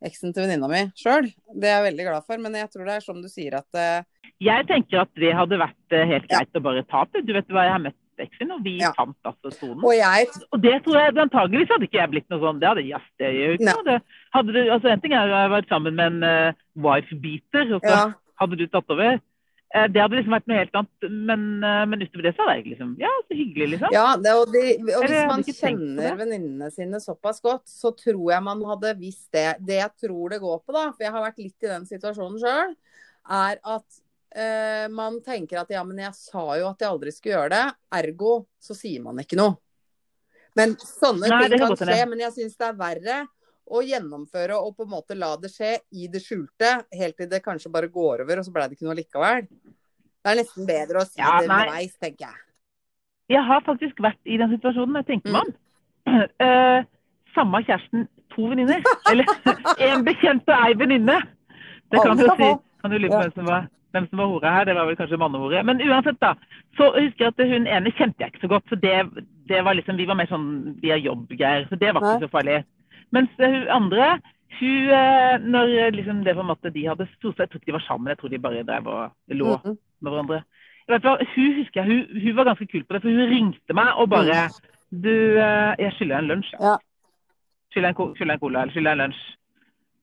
[0.04, 1.28] eksen til venninna mi sjøl.
[1.52, 2.40] Det er jeg veldig glad for.
[2.44, 5.60] Men jeg tror det er som du sier at uh, Jeg tenker at det hadde
[5.62, 6.42] vært helt helt Ja.
[6.42, 7.26] greit å bare ta det.
[7.28, 8.92] Du vet hva, jeg har møtt eksen, og vi Ja.
[8.98, 9.84] fant altså sonen.
[9.84, 12.60] Og jeg Og det tror jeg antageligvis hadde ikke jeg blitt noe sånn.
[12.60, 13.84] Det hadde jazz, det gjør jo ikke noe.
[13.84, 14.02] Det
[14.34, 17.82] Hadde du, altså En ting er å ha vært sammen med en uh, wife-beater, og
[17.82, 18.14] så Ja.
[18.40, 19.20] hadde du tatt over.
[19.74, 21.10] Eh, det hadde liksom vært noe helt annet.
[21.10, 23.90] Men, eh, men utover det så hadde jeg liksom Ja, så hyggelig, liksom.
[23.92, 28.44] Ja, det, og, de, og hvis man kjenner venninnene sine såpass godt, så tror jeg
[28.44, 29.58] man hadde visst det.
[29.66, 32.38] Det jeg tror det går på, da, for jeg har vært litt i den situasjonen
[32.40, 32.76] sjøl,
[33.34, 34.00] er at
[34.36, 37.64] eh, man tenker at ja, men jeg sa jo at jeg aldri skulle gjøre det,
[38.00, 39.58] ergo så sier man ikke noe.
[40.58, 43.24] Men sånne Nei, ting kan skje, men jeg syns det er verre
[43.74, 47.42] å gjennomføre og på en måte la det skje i det skjulte, helt til det
[47.46, 49.46] kanskje bare går over, og så ble det ikke noe likevel.
[50.24, 52.42] Det er nesten bedre å si Ja, det underveis, tenker jeg.
[53.34, 55.00] Jeg har faktisk vært i den situasjonen.
[55.02, 55.54] Jeg tenker meg om.
[56.44, 56.84] Uh,
[57.36, 58.84] samme kjæresten, to venninner.
[59.12, 59.32] Eller
[59.88, 61.18] en bekjent og ei venninne.
[61.92, 62.52] Det kan du si.
[62.84, 64.66] Kan du lure på hvem som var hvem som var hore her?
[64.66, 65.64] Det var vel kanskje mannehore.
[65.66, 66.34] Men uansett, da.
[66.78, 68.66] Så husker jeg at hun ene kjente jeg ikke så godt.
[68.72, 68.96] For det,
[69.50, 70.48] det var liksom, vi var mer sånn
[70.82, 71.68] via jobbgreier.
[71.70, 72.64] Så det var ikke så farlig.
[73.14, 74.08] Mens eh, hun andre,
[74.60, 78.10] hun eh, Når eh, liksom det måte de hadde stort sett, ikke de var sammen,
[78.10, 79.78] jeg tror de bare drev og lå Mhm.
[80.02, 80.44] med hverandre.
[81.02, 83.94] Fall, hun husker jeg, hun, hun var ganske kul på det, for hun ringte meg
[83.96, 84.50] og bare
[84.92, 86.52] Du, eh, jeg skylder deg en lunsj.
[86.60, 86.76] Ja.
[87.74, 89.22] Skylder en, skylder en cola, eller skylder en lunsj.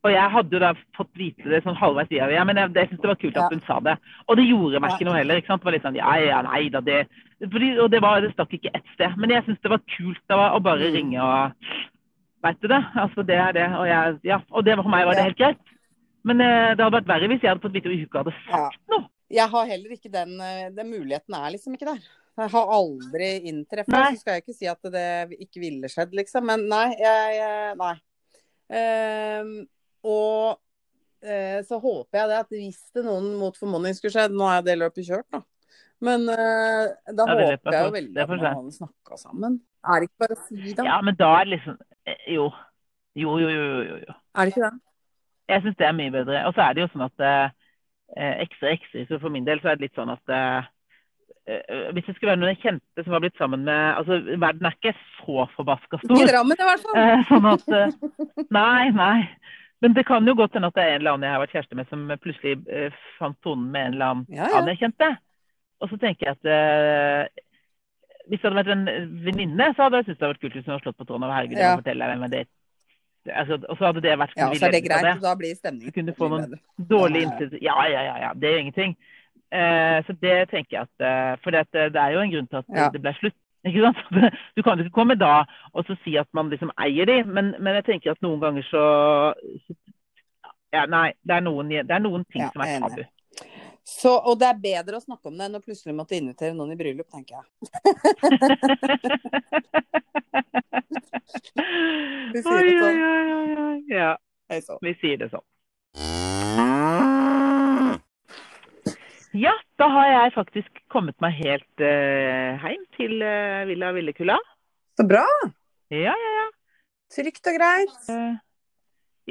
[0.00, 2.88] Og jeg hadde jo da fått vite det sånn halvveis via ja, men jeg, jeg
[2.88, 3.96] syntes det var kult at hun sa det.
[4.28, 5.36] Og det gjorde meg ikke noe heller.
[5.42, 5.60] ikke sant?
[5.60, 7.00] Det var litt sånn ja, ja, nei da, det
[7.40, 9.16] fordi, Og det, var, det stakk ikke ett sted.
[9.20, 10.94] Men jeg syntes det var kult da, å bare Mm.
[10.96, 11.52] ringe og
[12.40, 12.80] Veit du det?
[12.96, 13.66] Altså, det er det.
[13.76, 15.58] Og, jeg, ja, og det for meg var det helt greit.
[16.24, 18.32] Men eh, det hadde vært verre hvis jeg hadde fått vite at hun ikke hadde
[18.46, 19.04] sagt noe.
[19.30, 22.00] Jeg har heller ikke den, eh, den muligheten er liksom ikke der.
[22.40, 23.92] Jeg har aldri inntreffet.
[23.92, 24.14] Nei.
[24.16, 26.48] Så skal jeg ikke si at det ikke ville skjedd, liksom.
[26.48, 26.86] Men nei.
[26.96, 27.92] Jeg, nei.
[28.72, 29.52] Ehm,
[30.06, 30.58] og
[31.22, 34.64] eh, så håper jeg det at hvis det noen mot formodning skulle skjedd Nå er
[34.66, 35.42] det løpet kjørt, da.
[36.00, 39.60] Men eh, da Ja, håper er jeg jo veldig at man hadde snakka sammen.
[39.84, 40.86] Er det ikke bare å si det?
[40.86, 41.76] Ja, men da er det liksom
[42.08, 42.50] eh, Jo.
[43.18, 43.62] Jo, jo, jo.
[43.84, 44.14] jo, jo.
[44.38, 44.76] Er det ikke det?
[45.50, 46.42] Jeg syns det er mye bedre.
[46.46, 47.48] Og så er det jo sånn at eh,
[48.46, 49.06] ekstra er.
[49.08, 50.68] Så for min del så er det litt sånn at eh,
[51.50, 54.68] eh, hvis det skulle være noen jeg kjente som har blitt sammen med Altså, verden
[54.70, 56.26] er ikke så forbaska stor.
[56.30, 57.00] Drammen i hvert fall.
[57.02, 59.18] Eh, sånn at eh, Nei, nei.
[59.80, 61.54] Men det kan jo godt hende at det er en eller annen jeg har vært
[61.56, 64.58] kjæreste med, som plutselig uh, fant tonen med en eller annen Ja, ja.
[64.58, 65.08] annen jeg kjente.
[65.80, 67.44] Og så tenker jeg at uh,
[68.28, 70.66] hvis det hadde vært en venninne, så hadde jeg syntes det hadde vært kult hvis
[70.68, 72.50] hun hadde slått på tråden over herregud, jeg må fortelle deg hvem det er.
[73.40, 75.06] Altså, og så hadde det vært Ja, så er det greit.
[75.08, 75.14] Det.
[75.24, 77.32] Da blir Du stemningen kunne få noen dårlige Ja, ja, ja.
[77.40, 77.62] innsikt.
[77.64, 78.30] Ja, ja, ja, ja.
[78.36, 78.94] Det er jo ingenting.
[79.50, 82.70] Uh, så det tenker jeg at For det, det er jo en grunn til at
[82.76, 82.88] Ja.
[82.94, 83.36] det ble slutt.
[84.56, 85.44] Du kan jo ikke komme da
[85.74, 88.64] og så si at man liksom eier de, men, men jeg tenker at noen ganger
[88.70, 88.84] så,
[90.72, 93.02] ja, Nei, det er noen, det er noen ting Ja, som er tabu.
[93.90, 96.74] Så, og det er bedre å snakke om det enn å plutselig måtte invitere noen
[96.74, 97.44] i bryllup, tenker jeg.
[102.30, 102.98] Vi sier det sånn.
[103.90, 104.12] Ja,
[104.84, 105.46] vi sier det sånn.
[109.30, 114.36] Ja, da har jeg faktisk kommet meg helt uh, hjem til uh, Villa Villekulla.
[114.98, 115.24] Så bra.
[115.94, 116.48] Ja, ja, ja.
[117.14, 117.96] Trygt og greit.
[118.10, 118.36] Uh,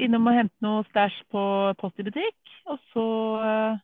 [0.00, 1.44] innom og hente noe stæsj på
[1.78, 2.56] Post i butikk.
[2.66, 3.06] Og så
[3.38, 3.78] uh,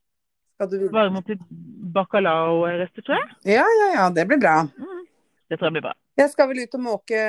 [0.91, 1.47] varme opp litt
[1.95, 3.39] bacalao-rester, tror jeg.
[3.59, 4.11] Ja, ja, ja.
[4.11, 4.59] Det blir bra.
[4.67, 5.07] Mm.
[5.47, 5.95] Det tror jeg blir bra.
[6.19, 7.23] Jeg skal vel ut og måke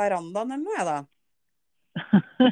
[0.00, 0.98] verandaen eller noe, jeg da.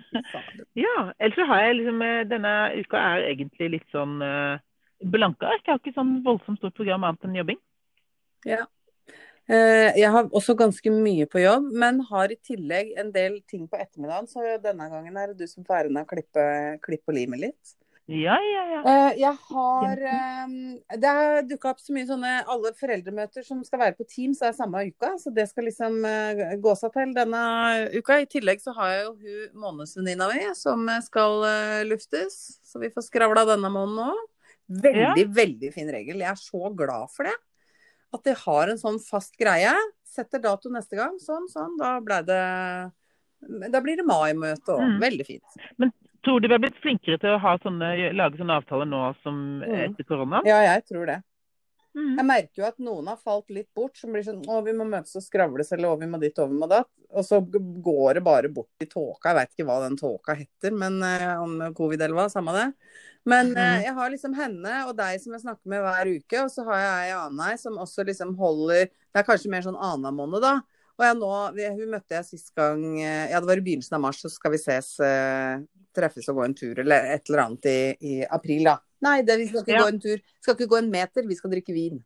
[0.76, 4.58] Ja, ellers så har jeg liksom Denne uka er egentlig litt sånn eh,
[5.04, 5.62] blanke ark.
[5.66, 7.60] Jeg har ikke sånn voldsomt stort program annet enn jobbing.
[8.46, 8.64] Ja.
[9.48, 13.66] Eh, Jeg har også ganske mye på jobb, men har i tillegg en del ting
[13.68, 14.26] på ettermiddagen.
[14.26, 16.46] Så denne gangen er det du som får æren av å klippe,
[16.82, 17.76] klippe limet lime litt.
[18.06, 18.80] Ja, ja, ja.
[18.86, 23.80] Eh, Jeg har eh, Det har dukka opp så mye sånne alle foreldremøter som skal
[23.80, 25.14] være på Teams, er samme uka.
[25.18, 26.02] Så det skal liksom
[26.62, 27.42] gå seg til denne
[27.94, 28.20] uka.
[28.22, 31.42] I tillegg så har jeg jo hun månedsvenninna mi som skal
[31.86, 32.58] luftes.
[32.66, 34.24] Så vi får skravla denne måneden òg.
[34.68, 36.16] Veldig, veldig fin regel.
[36.18, 37.34] Jeg er så glad for det.
[38.14, 39.72] At de har en sånn fast greie.
[40.04, 41.18] Setter dato neste gang.
[41.22, 41.76] Sånn, sånn.
[41.78, 42.40] Da blei det
[43.70, 44.80] Da blir det mai-møte òg.
[44.80, 44.98] Mm.
[45.00, 45.56] Veldig fint.
[45.78, 45.92] Men
[46.26, 49.60] Tror du vi har blitt flinkere til å ha sånne, lage sånne avtaler nå som
[49.62, 49.92] Mm.
[49.94, 50.40] etter korona?
[50.44, 51.22] Ja, jeg tror det.
[51.96, 52.12] Mm.
[52.18, 54.84] Jeg merker jo at noen har falt litt bort, som blir sånn å, vi må
[54.84, 56.90] møtes og skravles, eller å, vi må dit og vi må datt.
[57.16, 59.30] Og så går det bare bort i tåka.
[59.30, 62.66] Jeg veit ikke hva den tåka heter, men eh, om covid eller hva, samme det.
[63.26, 63.82] Men eh, Mhm.
[63.88, 66.82] jeg har liksom henne og deg som jeg snakker med hver uke, og så har
[66.82, 70.42] jeg ei annen ei som også liksom holder Det er kanskje mer sånn annenhver måned,
[70.44, 70.60] da.
[70.96, 71.30] Og jeg nå,
[71.80, 74.52] hun møtte jeg sist gang eh, Ja, det var i begynnelsen av mars, så skal
[74.52, 75.64] vi ses, eh,
[75.96, 78.76] treffes og gå en tur, eller et eller annet i, i april, da.
[79.02, 79.82] Nei, det, vi skal ikke Ja.
[79.84, 80.16] gå en tur.
[80.16, 82.02] Vi skal ikke gå en meter, vi skal drikke vin.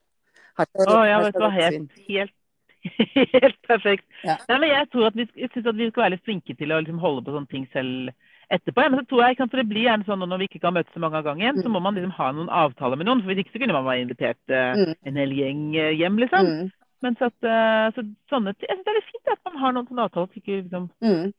[0.58, 1.50] Å ja, vet du hva.
[1.54, 2.34] Helt, helt,
[3.36, 4.04] helt perfekt.
[4.24, 4.36] Ja.
[4.48, 6.72] Nei, men jeg tror at vi, jeg synes at vi skal være litt flinke til
[6.74, 8.10] å liksom holde på sånne ting selv
[8.50, 8.82] etterpå.
[8.82, 10.92] Ja, men så tror jeg, for Det blir gjerne sånn når vi ikke kan møtes
[10.92, 11.72] så mange av gangen, så Mm.
[11.76, 13.22] må man liksom ha noen avtaler med noen.
[13.22, 16.46] for Hvis ikke så kunne man være invitert uh, en hel gjeng uh, hjem, liksom.
[16.50, 16.70] Mm.
[17.02, 19.72] Men så at, uh, så sånne, jeg synes det er litt fint at man har
[19.72, 20.28] noen sånne avtaler.
[20.36, 21.32] Ikke, liksom, Mm.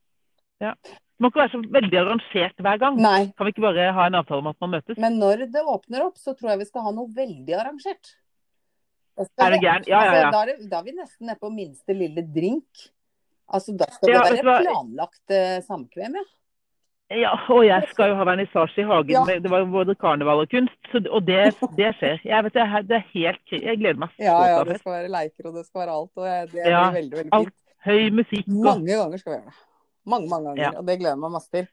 [1.21, 2.95] Det må ikke være så veldig arrangert hver gang.
[2.97, 4.97] Nei, Kan vi ikke bare ha en avtale om at man møtes?
[4.97, 8.15] men når det åpner opp, så tror jeg vi skal ha noe veldig arrangert.
[9.21, 9.85] Er det gæren?
[9.85, 10.25] Ja, ja, ja.
[10.25, 12.87] Altså, da, er det, da er vi nesten nede på minste lille drink.
[13.53, 16.27] Altså, da skal Ja, det være planlagt eh, samkvem, ja.
[17.21, 19.13] Ja, og jeg skal jo ha vernissasje i hagen.
[19.13, 19.39] Ja.
[19.45, 22.21] Det var både karneval og kunst, så, og det, det skjer.
[22.25, 25.51] Jeg vet det, det er helt Jeg gleder meg Ja, ja, det skal være leker
[25.51, 26.13] og det skal være alt.
[26.15, 27.51] Og det, det blir veldig, veldig alt.
[27.51, 27.67] fint.
[27.85, 29.59] Høy musikk og Mange ganger skal vi gjøre det.
[30.05, 30.63] Mange, mange ganger.
[30.63, 30.71] Ja.
[30.79, 31.67] Og det gleder jeg meg masse til.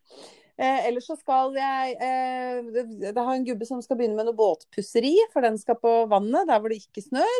[0.58, 2.82] Eh, ellers så skal jeg eh, det,
[3.14, 6.48] det har en gubbe som skal begynne med noe båtpusseri, for den skal på vannet,
[6.50, 7.38] der hvor det ikke snør.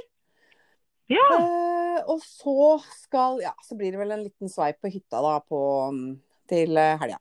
[1.10, 1.24] Ja.
[1.34, 5.38] Eh, og så skal Ja, så blir det vel en liten sveip på hytta da
[5.42, 5.60] på,
[6.48, 7.18] til helga.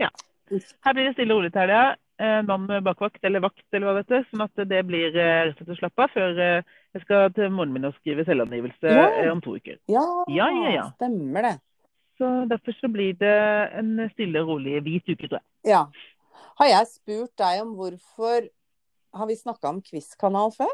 [0.00, 0.10] Ja.
[0.50, 1.84] Her blir det stille og rolig til helga.
[2.20, 4.18] Eh, mann med bakvakt, eller vakt, eller hva vet du.
[4.30, 7.32] Sånn at det blir eh, rett og slett å slappe av før eh, jeg skal
[7.34, 9.06] til moren min og skrive selvangivelse Ja.
[9.24, 9.80] eh, om to uker.
[9.90, 10.84] Ja, Ja, ja, ja.
[10.94, 11.54] stemmer det.
[12.18, 13.34] Så derfor så blir det
[13.80, 15.46] en stille og rolig hvit uke, tror jeg.
[15.72, 15.80] Ja.
[16.60, 18.48] Har jeg spurt deg om hvorfor
[19.14, 20.70] Har vi snakka om Quizkanal før?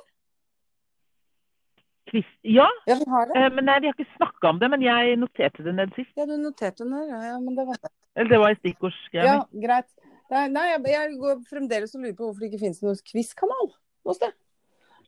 [2.11, 2.26] Quiz.
[2.43, 3.36] Ja, Ja, vi har det.
[3.36, 6.11] eh, men nei, vi har ikke snakka om det, men jeg noterte det ned sist.
[6.16, 7.09] Ja, du noterte det ned.
[7.12, 7.91] Ja, men det var det.
[8.16, 9.61] Eller det var i stikkordsgreia Ja, mi.
[9.66, 9.86] greit.
[10.30, 13.70] Nei, nei jeg, jeg går fremdeles og lurer på hvorfor det ikke finnes noen quizkanal
[14.07, 14.32] noe sted.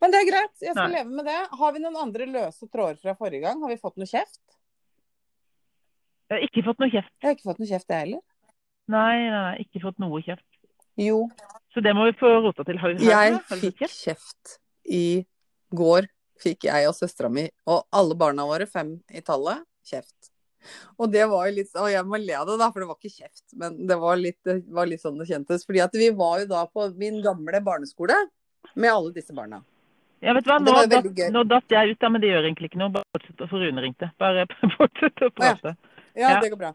[0.02, 0.98] Men det er greit, jeg skal Nei.
[1.00, 1.40] leve med det.
[1.58, 3.60] Har vi noen andre løse tråder fra forrige gang?
[3.62, 4.40] Har vi fått noe kjeft?
[6.32, 7.12] Jeg har ikke fått noe kjeft.
[7.20, 8.20] Jeg har ikke fått noe kjeft, jeg heller.
[8.92, 10.48] Nei, nei, ikke fått noe kjeft.
[11.00, 11.28] Jo,
[11.72, 12.78] Så det må vi få rota til.
[12.80, 14.00] Har, jeg fikk kjeft?
[14.06, 14.56] kjeft
[14.88, 15.24] i
[15.72, 16.08] går.
[16.42, 20.32] Fikk jeg og søstera mi og alle barna våre, fem i tallet, kjeft.
[20.96, 22.98] Og det var jo litt Og jeg må le av det, da, for det var
[22.98, 23.44] ikke kjeft.
[23.58, 25.66] Men det var litt, det var litt sånn det kjentes.
[25.68, 28.16] Fordi at vi var jo da på min gamle barneskole
[28.72, 29.60] med alle disse barna.
[30.22, 32.70] Ja, vet du hva, nå, datt, nå datt jeg ut, da, men det gjør egentlig
[32.70, 32.92] ikke noe.
[32.94, 34.12] Bare fortsett, å Rune ringte.
[34.22, 34.46] Bare
[34.78, 35.74] fortsett å prate.
[35.74, 36.38] Ja, Ja.
[36.42, 36.72] det går bra.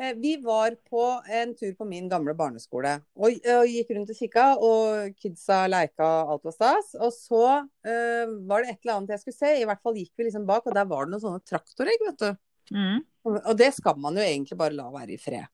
[0.00, 4.16] Eh, Vi var på en tur på min gamle barneskole og, og gikk rundt og
[4.16, 6.94] kikka, og kidsa leika, alt var stas.
[6.96, 10.14] Og så uh, var det et eller annet jeg skulle se, i hvert fall gikk
[10.16, 12.40] vi liksom bak, og der var det noen sånne traktoregg, vet du.
[12.70, 13.00] Mm.
[13.26, 15.44] Og det skal man jo egentlig bare la være i fred.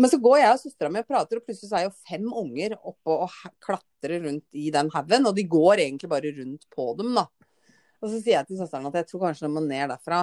[0.00, 2.76] Men så går jeg og søstera mi og prater, og plutselig er jo fem unger
[2.78, 5.28] oppe og klatrer rundt i den haugen.
[5.28, 7.26] Og de går egentlig bare rundt på dem, da.
[8.00, 10.22] Og så sier jeg til søsteren at jeg tror kanskje de må ned derfra.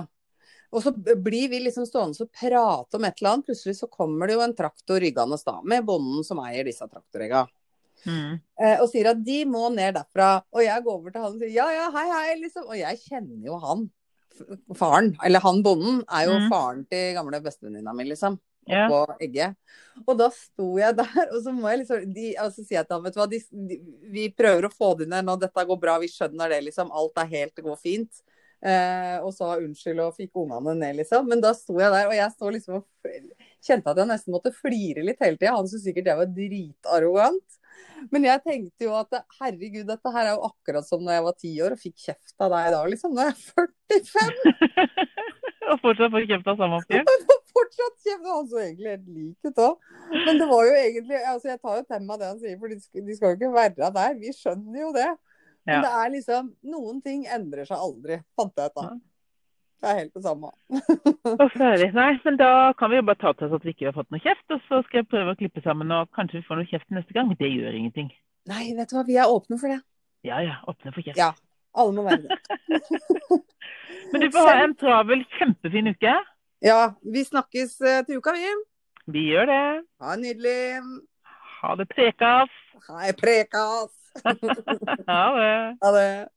[0.71, 3.47] Og så blir vi liksom stående og prate om et eller annet.
[3.47, 7.45] Plutselig så kommer det jo en traktor ryggende da, med bonden som eier disse traktoregga.
[8.03, 8.33] Mm.
[8.61, 10.41] Eh, og sier at de må ned derfra.
[10.53, 12.67] Og jeg går over til han og sier ja, ja, hei, hei, liksom.
[12.67, 13.87] Og jeg kjenner jo han.
[14.77, 16.49] Faren, eller han bonden, er jo Mm.
[16.51, 18.37] faren til gamle bestevenninna mi, liksom.
[18.69, 18.89] Yeah.
[18.91, 19.55] På Egge.
[20.05, 23.15] Og da sto jeg der, og så må jeg liksom de, altså, si ham, vet
[23.15, 23.39] du hva, de,
[23.69, 23.77] de,
[24.11, 26.91] vi prøver å få de ned nå, dette går bra, vi skjønner det, liksom.
[26.91, 28.21] Alt er helt, det går fint.
[28.57, 31.27] Eh, og sa unnskyld og fikk ungene ned, liksom.
[31.29, 33.11] Men da sto jeg der, og jeg sto liksom og
[33.67, 35.53] kjente at jeg nesten måtte flire litt hele tida.
[35.55, 37.59] Han syntes sikkert jeg var dritarrogant.
[38.13, 41.37] Men jeg tenkte jo at herregud, dette her er jo akkurat som når jeg var
[41.37, 43.13] ti år og fikk kjeft av deg da, liksom.
[43.13, 45.07] Nå er jeg 45
[45.71, 47.05] og fortsatt får kjeft av samme fyr.
[47.57, 48.27] fortsatt kjeft.
[48.27, 49.87] Han så egentlig helt lik ut òg.
[50.25, 52.73] Men det var jo egentlig altså Jeg tar jo til meg det han sier, for
[52.73, 54.19] de skal, de skal jo ikke være der.
[54.21, 55.09] Vi skjønner jo det.
[55.67, 58.87] Men det er liksom Noen ting endrer seg aldri, fant jeg ut da.
[59.77, 60.49] Det er helt det samme.
[61.93, 64.09] Nei, men da kan vi jo bare ta til oss at vi ikke har fått
[64.13, 66.69] noe kjeft, og så skal jeg prøve å klippe sammen, og kanskje vi får noe
[66.71, 67.29] kjeft neste gang.
[67.29, 68.09] Men det gjør ingenting.
[68.49, 69.81] Nei, vet du hva, vi er åpne for det.
[70.25, 71.19] Ja ja, åpne for kjeft.
[71.21, 71.29] Ja.
[71.77, 72.39] Alle må være det.
[74.11, 76.15] Men du får ha en travel, kjempefin uke.
[76.65, 78.55] Ja, vi snakkes eh, til uka, vi.
[79.13, 79.63] Vi gjør det.
[80.01, 80.57] Ha det nydelig
[81.59, 82.57] Ha det prekas.
[82.87, 83.93] Hei, prekas.
[85.07, 85.77] Ha det.
[85.81, 86.29] Ha det.